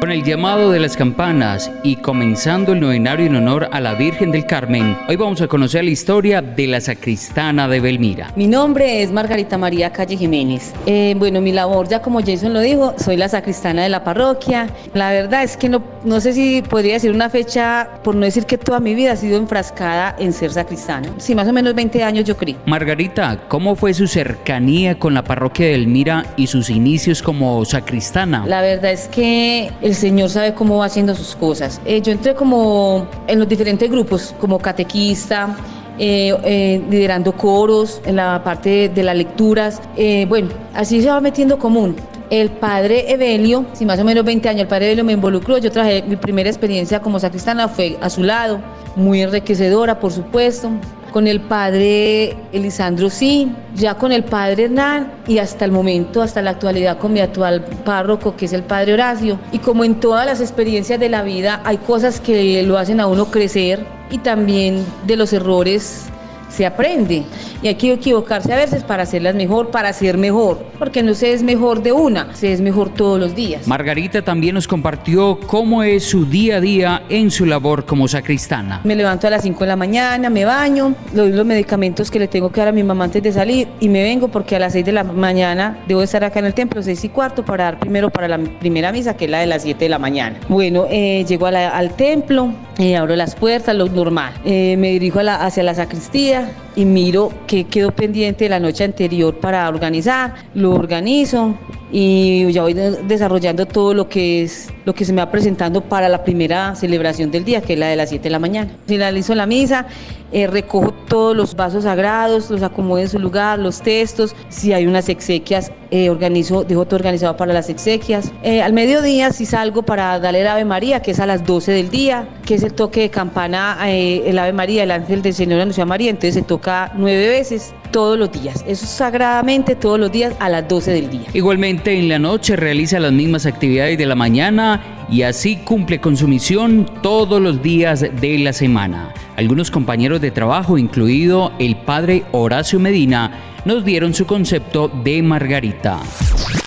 [0.00, 4.32] Con el llamado de las campanas y comenzando el novenario en honor a la Virgen
[4.32, 8.32] del Carmen, hoy vamos a conocer la historia de la sacristana de Belmira.
[8.34, 10.72] Mi nombre es Margarita María Calle Jiménez.
[10.86, 14.68] Eh, bueno, mi labor, ya como Jason lo dijo, soy la sacristana de la parroquia.
[14.94, 18.46] La verdad es que no, no sé si podría decir una fecha, por no decir
[18.46, 21.10] que toda mi vida ha sido enfrascada en ser sacristana.
[21.18, 22.56] Sí, más o menos 20 años yo creo.
[22.64, 28.46] Margarita, ¿cómo fue su cercanía con la parroquia de Belmira y sus inicios como sacristana?
[28.46, 31.80] La verdad es que el Señor sabe cómo va haciendo sus cosas.
[31.84, 35.56] Eh, yo entré como en los diferentes grupos, como catequista,
[35.98, 39.80] eh, eh, liderando coros, en la parte de, las lecturas.
[40.28, 41.96] bueno, así se va metiendo común.
[42.30, 45.58] El padre Evelio, si más o menos 20 años, el padre Evelio me involucró.
[45.58, 48.60] Yo traje mi primera experiencia como sacristana, fue a su lado,
[48.94, 50.70] muy enriquecedora, por supuesto
[51.10, 56.42] con el padre Elisandro sí, ya con el padre Hernán y hasta el momento, hasta
[56.42, 59.38] la actualidad con mi actual párroco que es el padre Horacio.
[59.52, 63.06] Y como en todas las experiencias de la vida hay cosas que lo hacen a
[63.06, 66.09] uno crecer y también de los errores
[66.50, 67.24] se aprende
[67.62, 71.32] y hay que equivocarse a veces para hacerlas mejor, para ser mejor, porque no se
[71.32, 73.66] es mejor de una, se es mejor todos los días.
[73.66, 78.80] Margarita también nos compartió cómo es su día a día en su labor como sacristana.
[78.84, 82.28] Me levanto a las 5 de la mañana, me baño, doy los medicamentos que le
[82.28, 84.72] tengo que dar a mi mamá antes de salir y me vengo porque a las
[84.72, 87.78] 6 de la mañana debo estar acá en el templo, 6 y cuarto, para dar
[87.78, 90.38] primero para la primera misa, que es la de las 7 de la mañana.
[90.48, 94.32] Bueno, eh, llego al templo, eh, abro las puertas, lo normal.
[94.44, 96.39] Eh, me dirijo hacia la sacristía
[96.76, 101.56] y miro que quedó pendiente la noche anterior para organizar, lo organizo
[101.92, 106.08] y ya voy desarrollando todo lo que es lo que se me va presentando para
[106.08, 108.70] la primera celebración del día, que es la de las 7 de la mañana.
[108.86, 109.86] Finalizo la misa,
[110.32, 114.86] eh, recojo todos los vasos sagrados, los acomodo en su lugar, los textos, si hay
[114.86, 118.32] unas exequias, eh, organizo, dejo todo organizado para las exequias.
[118.42, 121.72] Eh, al mediodía si salgo para darle el Ave María, que es a las 12
[121.72, 125.60] del día, que es el toque de campana, el Ave María, el ángel del Señor
[125.60, 128.64] anunció a María, entonces se toca nueve veces todos los días.
[128.66, 131.26] Eso es sagradamente todos los días a las 12 del día.
[131.32, 136.16] Igualmente en la noche realiza las mismas actividades de la mañana y así cumple con
[136.16, 139.12] su misión todos los días de la semana.
[139.36, 146.00] Algunos compañeros de trabajo, incluido el padre Horacio Medina, nos dieron su concepto de Margarita.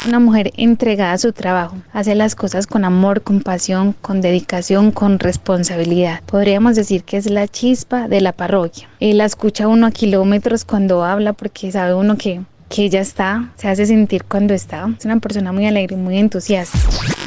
[0.07, 4.91] Una mujer entregada a su trabajo, hace las cosas con amor, con pasión, con dedicación,
[4.91, 6.21] con responsabilidad.
[6.25, 8.89] Podríamos decir que es la chispa de la parroquia.
[8.99, 12.41] Y la escucha uno a kilómetros cuando habla porque sabe uno que
[12.73, 14.89] que ella está, se hace sentir cuando está.
[14.97, 16.79] Es una persona muy alegre, muy entusiasta.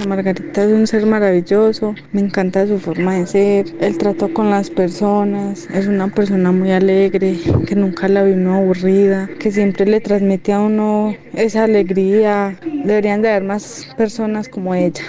[0.05, 4.69] Margarita es un ser maravilloso, me encanta su forma de ser, el trato con las
[4.69, 10.53] personas, es una persona muy alegre, que nunca la vino aburrida, que siempre le transmite
[10.53, 12.59] a uno esa alegría.
[12.85, 15.03] Deberían de haber más personas como ella.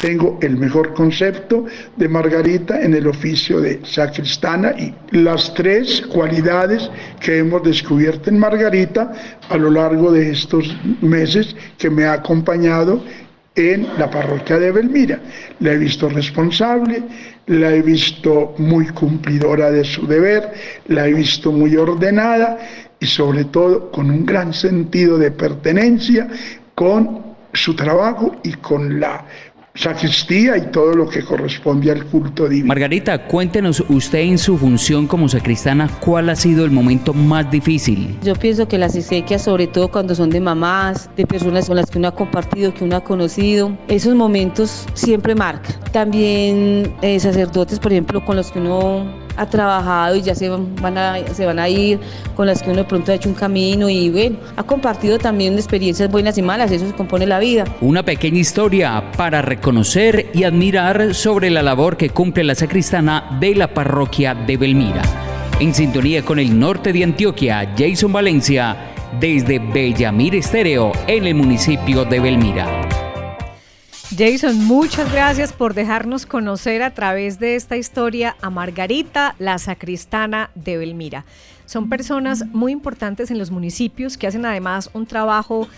[0.00, 1.64] Tengo el mejor concepto
[1.96, 6.90] de Margarita en el oficio de sacristana y las tres cualidades
[7.20, 9.12] que hemos descubierto en Margarita
[9.48, 13.02] a lo largo de estos meses que me ha acompañado
[13.56, 15.18] en la parroquia de Belmira.
[15.60, 17.02] La he visto responsable,
[17.46, 20.52] la he visto muy cumplidora de su deber,
[20.88, 22.58] la he visto muy ordenada
[23.00, 26.28] y sobre todo con un gran sentido de pertenencia
[26.74, 29.24] con su trabajo y con la
[29.76, 32.68] sacristía y todo lo que corresponde al culto divino.
[32.68, 38.16] Margarita, cuéntenos usted en su función como sacristana, ¿cuál ha sido el momento más difícil?
[38.22, 41.90] Yo pienso que las exequias, sobre todo cuando son de mamás, de personas con las
[41.90, 45.76] que uno ha compartido, que uno ha conocido, esos momentos siempre marcan.
[45.92, 50.98] También eh, sacerdotes, por ejemplo, con los que uno ha trabajado y ya se van,
[50.98, 52.00] a, se van a ir,
[52.34, 55.54] con las que uno de pronto ha hecho un camino y bueno, ha compartido también
[55.54, 57.64] experiencias buenas y malas, eso se compone la vida.
[57.80, 63.54] Una pequeña historia para reconocer y admirar sobre la labor que cumple la sacristana de
[63.54, 65.02] la parroquia de Belmira.
[65.58, 68.76] En sintonía con el norte de Antioquia, Jason Valencia,
[69.18, 73.05] desde Bellamir Estéreo, en el municipio de Belmira.
[74.14, 80.50] Jason, muchas gracias por dejarnos conocer a través de esta historia a Margarita, la sacristana
[80.54, 81.24] de Belmira.
[81.66, 85.68] Son personas muy importantes en los municipios que hacen además un trabajo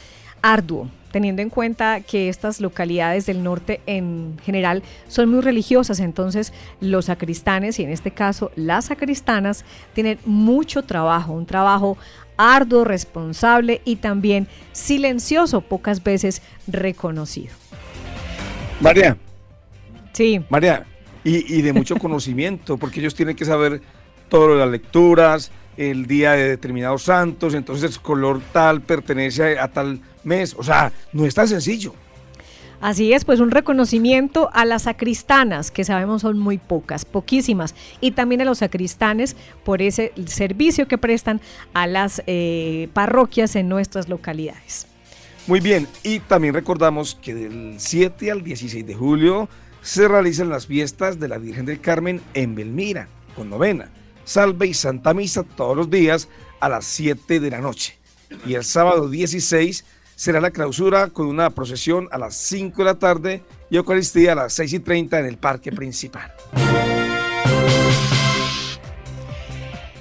[0.43, 6.53] arduo, teniendo en cuenta que estas localidades del norte en general son muy religiosas, entonces
[6.81, 9.65] los sacristanes y en este caso las sacristanas
[9.95, 11.97] tienen mucho trabajo, un trabajo
[12.37, 17.68] arduo, responsable y también silencioso, pocas veces reconocido.
[18.81, 19.17] María.
[20.13, 20.41] Sí.
[20.49, 20.87] María,
[21.25, 23.81] y, de mucho conocimiento, porque ellos tienen que saber
[24.29, 30.01] todas las lecturas, el día de determinados santos, entonces el color tal pertenece a, tal
[30.25, 31.95] mes, o sea, no es tan sencillo.
[32.81, 38.13] Así es, pues un reconocimiento a las sacristanas, que sabemos son muy pocas, poquísimas, y
[38.13, 41.41] también a los sacristanes por ese servicio que prestan
[41.75, 44.88] a las eh, parroquias en nuestras localidades.
[45.49, 49.49] Muy bien, y también recordamos que del 7 al 16 de julio
[49.81, 53.89] se realizan las fiestas de la Virgen del Carmen en Belmira, con novena,
[54.27, 56.29] salve y santa misa todos los días
[56.61, 57.97] a las 7 de la noche.
[58.45, 62.99] Y el sábado 16 será la clausura con una procesión a las 5 de la
[62.99, 66.31] tarde y Eucaristía a las 6 y 30 en el parque principal.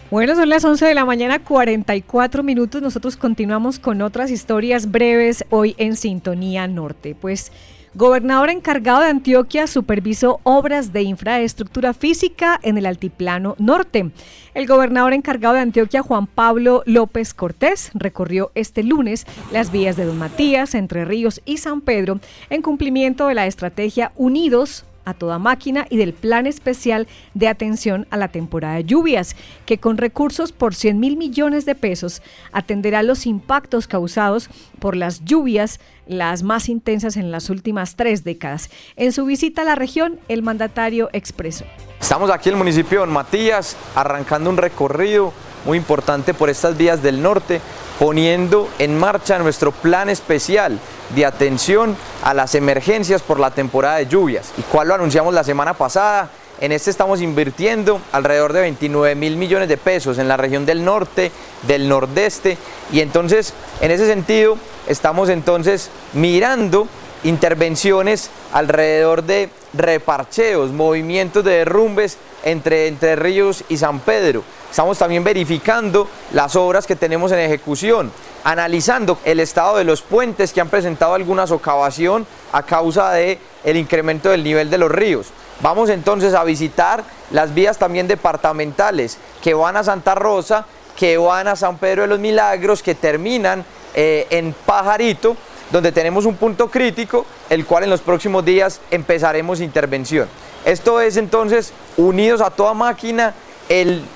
[0.10, 2.82] Bueno, son las 11 de la mañana, 44 minutos.
[2.82, 7.14] Nosotros continuamos con otras historias breves hoy en Sintonía Norte.
[7.14, 7.52] Pues,
[7.94, 14.12] gobernador encargado de Antioquia supervisó obras de infraestructura física en el Altiplano Norte.
[14.54, 20.06] El gobernador encargado de Antioquia, Juan Pablo López Cortés, recorrió este lunes las vías de
[20.06, 25.40] Don Matías, Entre Ríos y San Pedro en cumplimiento de la estrategia Unidos a toda
[25.40, 30.52] máquina y del Plan Especial de Atención a la Temporada de Lluvias, que con recursos
[30.52, 34.50] por 100 mil millones de pesos atenderá los impactos causados
[34.80, 38.70] por las lluvias, las más intensas en las últimas tres décadas.
[38.98, 41.64] En su visita a la región, el mandatario expresó.
[42.02, 45.32] Estamos aquí en el municipio de Don Matías, arrancando un recorrido
[45.66, 47.62] muy importante por estas vías del norte,
[48.00, 50.80] poniendo en marcha nuestro plan especial
[51.16, 55.44] de atención a las emergencias por la temporada de lluvias, y cual lo anunciamos la
[55.44, 56.30] semana pasada.
[56.60, 60.84] En este estamos invirtiendo alrededor de 29 mil millones de pesos en la región del
[60.84, 61.32] norte,
[61.68, 62.58] del nordeste,
[62.92, 66.88] y entonces en ese sentido estamos entonces mirando
[67.24, 74.44] intervenciones alrededor de reparcheos, movimientos de derrumbes entre Entre Ríos y San Pedro.
[74.70, 78.12] Estamos también verificando las obras que tenemos en ejecución,
[78.44, 83.78] analizando el estado de los puentes que han presentado alguna socavación a causa del el
[83.78, 85.28] incremento del nivel de los ríos.
[85.62, 90.66] Vamos entonces a visitar las vías también departamentales que van a Santa Rosa,
[90.96, 93.66] que van a San Pedro de los Milagros, que terminan
[93.96, 95.36] eh, en Pajarito,
[95.72, 100.28] donde tenemos un punto crítico, el cual en los próximos días empezaremos intervención.
[100.66, 103.34] Esto es entonces, unidos a toda máquina,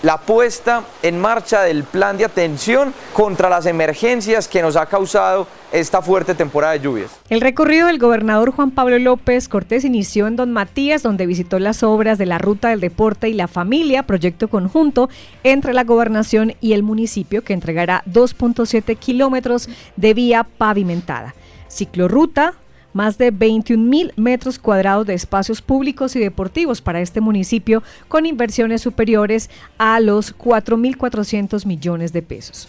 [0.02, 5.46] la puesta en marcha del plan de atención contra las emergencias que nos ha causado
[5.74, 7.12] esta fuerte temporada de lluvias.
[7.30, 11.84] El recorrido del gobernador Juan Pablo López Cortés inició en Don Matías, donde visitó las
[11.84, 15.10] obras de la Ruta del Deporte y la Familia, proyecto conjunto
[15.44, 21.36] entre la gobernación y el municipio que entregará 2.7 kilómetros de vía pavimentada.
[21.72, 22.54] Ciclorruta,
[22.94, 28.26] más de 21 mil metros cuadrados de espacios públicos y deportivos para este municipio con
[28.26, 32.68] inversiones superiores a los 4.400 millones de pesos.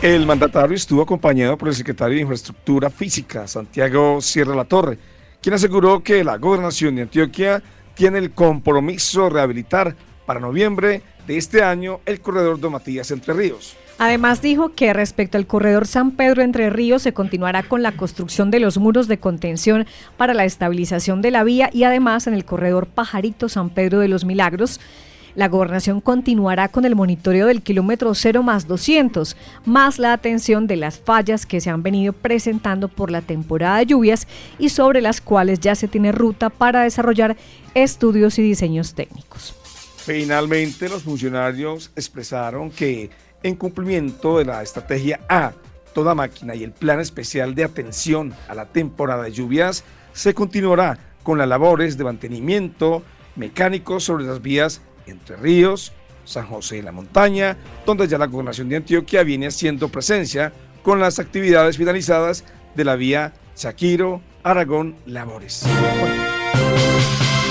[0.00, 4.98] El mandatario estuvo acompañado por el secretario de Infraestructura Física, Santiago Sierra La Torre,
[5.40, 7.62] quien aseguró que la gobernación de Antioquia
[7.94, 13.34] tiene el compromiso de rehabilitar para noviembre de este año el corredor de Matías Entre
[13.34, 13.76] Ríos.
[13.98, 18.50] Además dijo que respecto al corredor San Pedro Entre Ríos se continuará con la construcción
[18.50, 19.86] de los muros de contención
[20.18, 24.08] para la estabilización de la vía y además en el corredor Pajarito San Pedro de
[24.08, 24.80] los Milagros.
[25.34, 30.76] La gobernación continuará con el monitoreo del kilómetro 0 más 200, más la atención de
[30.76, 34.28] las fallas que se han venido presentando por la temporada de lluvias
[34.58, 37.36] y sobre las cuales ya se tiene ruta para desarrollar
[37.74, 39.54] estudios y diseños técnicos.
[40.06, 43.10] Finalmente, los funcionarios expresaron que
[43.42, 45.52] en cumplimiento de la estrategia A,
[45.94, 50.98] toda máquina y el plan especial de atención a la temporada de lluvias, se continuará
[51.22, 53.02] con las labores de mantenimiento
[53.36, 55.92] mecánico sobre las vías Entre Ríos,
[56.24, 61.00] San José de la Montaña, donde ya la gobernación de Antioquia viene haciendo presencia con
[61.00, 65.64] las actividades finalizadas de la vía Chaquiro, Aragón, Labores.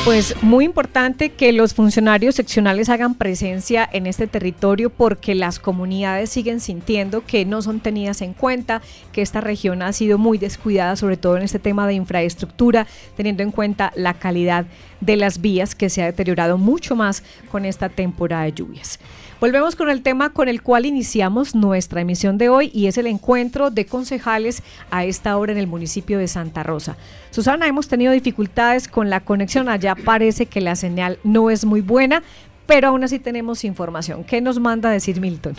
[0.05, 6.29] Pues muy importante que los funcionarios seccionales hagan presencia en este territorio porque las comunidades
[6.29, 10.95] siguen sintiendo que no son tenidas en cuenta, que esta región ha sido muy descuidada,
[10.95, 12.85] sobre todo en este tema de infraestructura,
[13.17, 14.67] teniendo en cuenta la calidad
[15.01, 18.99] de las vías que se ha deteriorado mucho más con esta temporada de lluvias.
[19.45, 23.05] Volvemos con el tema con el cual iniciamos nuestra emisión de hoy y es el
[23.05, 26.97] encuentro de concejales a esta hora en el municipio de Santa Rosa.
[27.29, 31.81] Susana, hemos tenido dificultades con la conexión, allá parece que la señal no es muy
[31.81, 32.23] buena,
[32.65, 34.23] pero aún así tenemos información.
[34.23, 35.53] ¿Qué nos manda a decir Milton?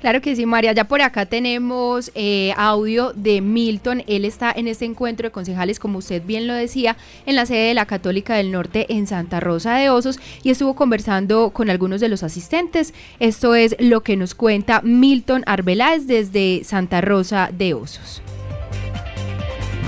[0.00, 0.72] Claro que sí, María.
[0.72, 4.04] Ya por acá tenemos eh, audio de Milton.
[4.06, 6.96] Él está en este encuentro de concejales, como usted bien lo decía,
[7.26, 10.74] en la sede de la Católica del Norte en Santa Rosa de Osos y estuvo
[10.74, 12.94] conversando con algunos de los asistentes.
[13.18, 18.22] Esto es lo que nos cuenta Milton Arbeláez desde Santa Rosa de Osos.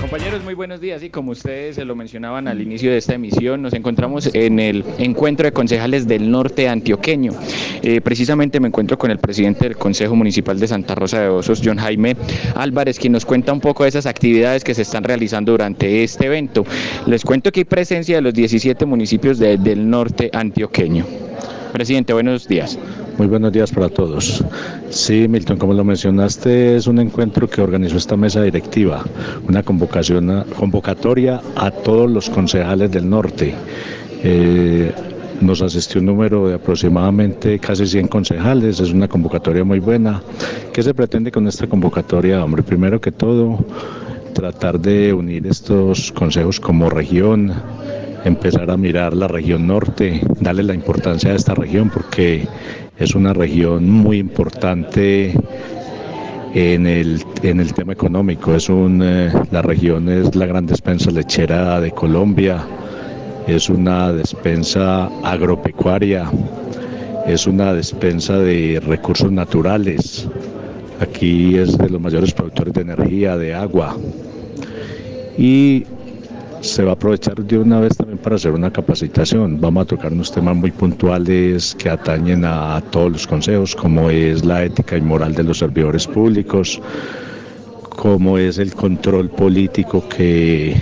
[0.01, 1.03] Compañeros, muy buenos días.
[1.03, 4.83] Y como ustedes se lo mencionaban al inicio de esta emisión, nos encontramos en el
[4.97, 7.31] encuentro de concejales del norte antioqueño.
[7.83, 11.61] Eh, precisamente me encuentro con el presidente del Consejo Municipal de Santa Rosa de Osos,
[11.63, 12.17] John Jaime
[12.55, 16.25] Álvarez, quien nos cuenta un poco de esas actividades que se están realizando durante este
[16.25, 16.65] evento.
[17.05, 21.05] Les cuento que hay presencia de los 17 municipios del norte antioqueño.
[21.71, 22.77] Presidente, buenos días.
[23.17, 24.43] Muy buenos días para todos.
[24.89, 29.03] Sí, Milton, como lo mencionaste, es un encuentro que organizó esta mesa directiva,
[29.47, 33.53] una convocación, convocatoria a todos los concejales del norte.
[34.23, 34.91] Eh,
[35.39, 40.21] nos asistió un número de aproximadamente casi 100 concejales, es una convocatoria muy buena.
[40.73, 42.43] ¿Qué se pretende con esta convocatoria?
[42.43, 43.59] Hombre, primero que todo,
[44.33, 47.53] tratar de unir estos consejos como región,
[48.23, 52.47] empezar a mirar la región norte, darle la importancia a esta región porque
[52.97, 55.33] es una región muy importante
[56.53, 58.53] en el, en el tema económico.
[58.55, 62.65] Es un, eh, la región es la gran despensa lechera de Colombia,
[63.47, 66.29] es una despensa agropecuaria,
[67.25, 70.27] es una despensa de recursos naturales.
[70.99, 73.97] Aquí es de los mayores productores de energía, de agua.
[75.37, 75.85] Y
[76.61, 79.59] se va a aprovechar de una vez también para hacer una capacitación.
[79.59, 84.45] Vamos a tocar unos temas muy puntuales que atañen a todos los consejos, como es
[84.45, 86.79] la ética y moral de los servidores públicos,
[87.89, 90.75] como es el control político que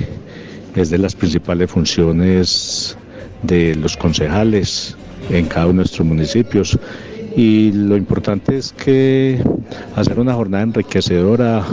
[0.75, 2.97] es de las principales funciones
[3.43, 4.95] de los concejales
[5.29, 6.77] en cada uno de nuestros municipios.
[7.35, 9.41] Y lo importante es que
[9.95, 11.63] hacer una jornada enriquecedora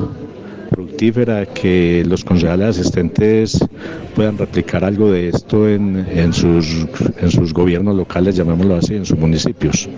[0.70, 3.58] fructífera, que los concejales asistentes
[4.14, 6.86] puedan replicar algo de esto en, en, sus,
[7.18, 9.88] en sus gobiernos locales, llamémoslo así, en sus municipios.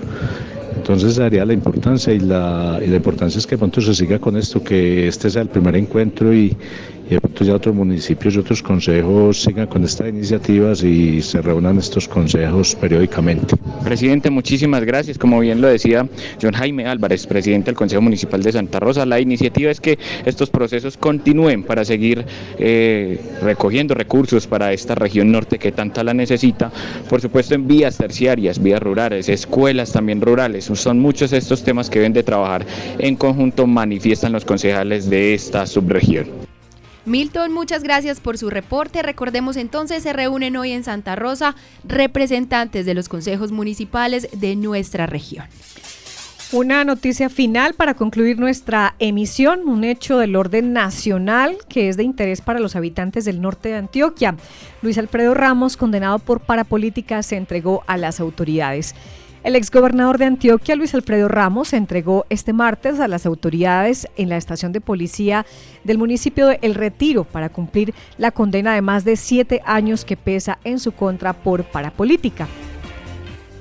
[0.76, 4.36] Entonces sería la importancia y la, y la importancia es que pronto se siga con
[4.36, 6.56] esto, que este sea el primer encuentro y,
[7.08, 11.40] y de pronto ya otros municipios y otros consejos sigan con estas iniciativas y se
[11.40, 13.56] reúnan estos consejos periódicamente.
[13.82, 15.16] Presidente, muchísimas gracias.
[15.16, 16.06] Como bien lo decía
[16.40, 20.50] John Jaime Álvarez, presidente del Consejo Municipal de Santa Rosa, la iniciativa es que estos
[20.50, 22.24] procesos continúen para seguir
[22.58, 26.70] eh, recogiendo recursos para esta región norte que tanta la necesita,
[27.08, 30.70] por supuesto en vías terciarias, vías rurales, escuelas también rurales.
[30.74, 32.66] Son muchos estos temas que deben de trabajar
[32.98, 36.47] en conjunto, manifiestan los concejales de esta subregión.
[37.08, 39.02] Milton, muchas gracias por su reporte.
[39.02, 45.06] Recordemos entonces, se reúnen hoy en Santa Rosa representantes de los consejos municipales de nuestra
[45.06, 45.46] región.
[46.50, 52.04] Una noticia final para concluir nuestra emisión, un hecho del orden nacional que es de
[52.04, 54.34] interés para los habitantes del norte de Antioquia.
[54.80, 58.94] Luis Alfredo Ramos, condenado por parapolítica, se entregó a las autoridades.
[59.44, 64.36] El exgobernador de Antioquia, Luis Alfredo Ramos, entregó este martes a las autoridades en la
[64.36, 65.46] estación de policía
[65.84, 70.16] del municipio de El Retiro para cumplir la condena de más de siete años que
[70.16, 72.48] pesa en su contra por parapolítica.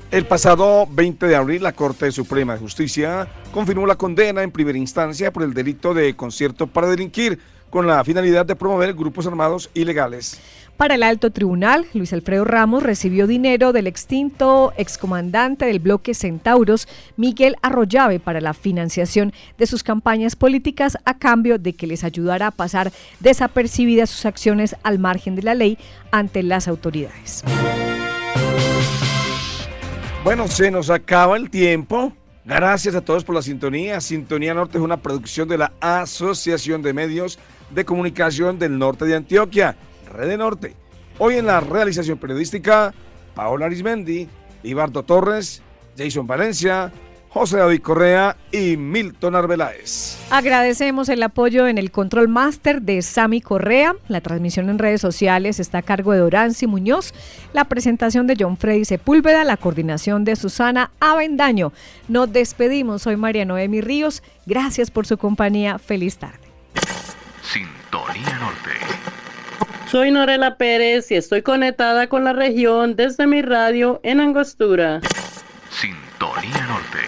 [0.09, 4.77] El pasado 20 de abril, la Corte Suprema de Justicia confirmó la condena en primera
[4.77, 9.69] instancia por el delito de concierto para delinquir, con la finalidad de promover grupos armados
[9.73, 10.39] ilegales.
[10.77, 16.87] Para el alto tribunal, Luis Alfredo Ramos recibió dinero del extinto excomandante del bloque Centauros,
[17.15, 22.47] Miguel Arroyave, para la financiación de sus campañas políticas a cambio de que les ayudara
[22.47, 25.79] a pasar desapercibidas sus acciones al margen de la ley
[26.11, 27.43] ante las autoridades.
[30.23, 32.13] Bueno, se nos acaba el tiempo.
[32.45, 33.99] Gracias a todos por la sintonía.
[33.99, 37.39] Sintonía Norte es una producción de la Asociación de Medios
[37.71, 39.75] de Comunicación del Norte de Antioquia,
[40.07, 40.75] Red Norte.
[41.19, 42.93] Hoy en la realización periodística,
[43.35, 44.27] Paola Arismendi,
[44.63, 45.61] Ibardo Torres,
[45.97, 46.91] Jason Valencia,
[47.29, 50.17] José David Correa y Milton Arbeláez.
[50.31, 53.95] Agradecemos el apoyo en el control máster de Sami Correa.
[54.07, 57.13] La transmisión en redes sociales está a cargo de Oranzi Muñoz.
[57.53, 61.73] La presentación de John Freddy Sepúlveda, la coordinación de Susana Avendaño.
[62.07, 63.03] Nos despedimos.
[63.03, 64.23] Soy María Noemi Ríos.
[64.45, 65.77] Gracias por su compañía.
[65.79, 66.39] Feliz tarde.
[67.43, 69.16] Sintonía Norte.
[69.89, 74.99] Soy Norela Pérez y estoy conectada con la región desde mi radio en Angostura.
[75.69, 77.07] Sintonía Norte.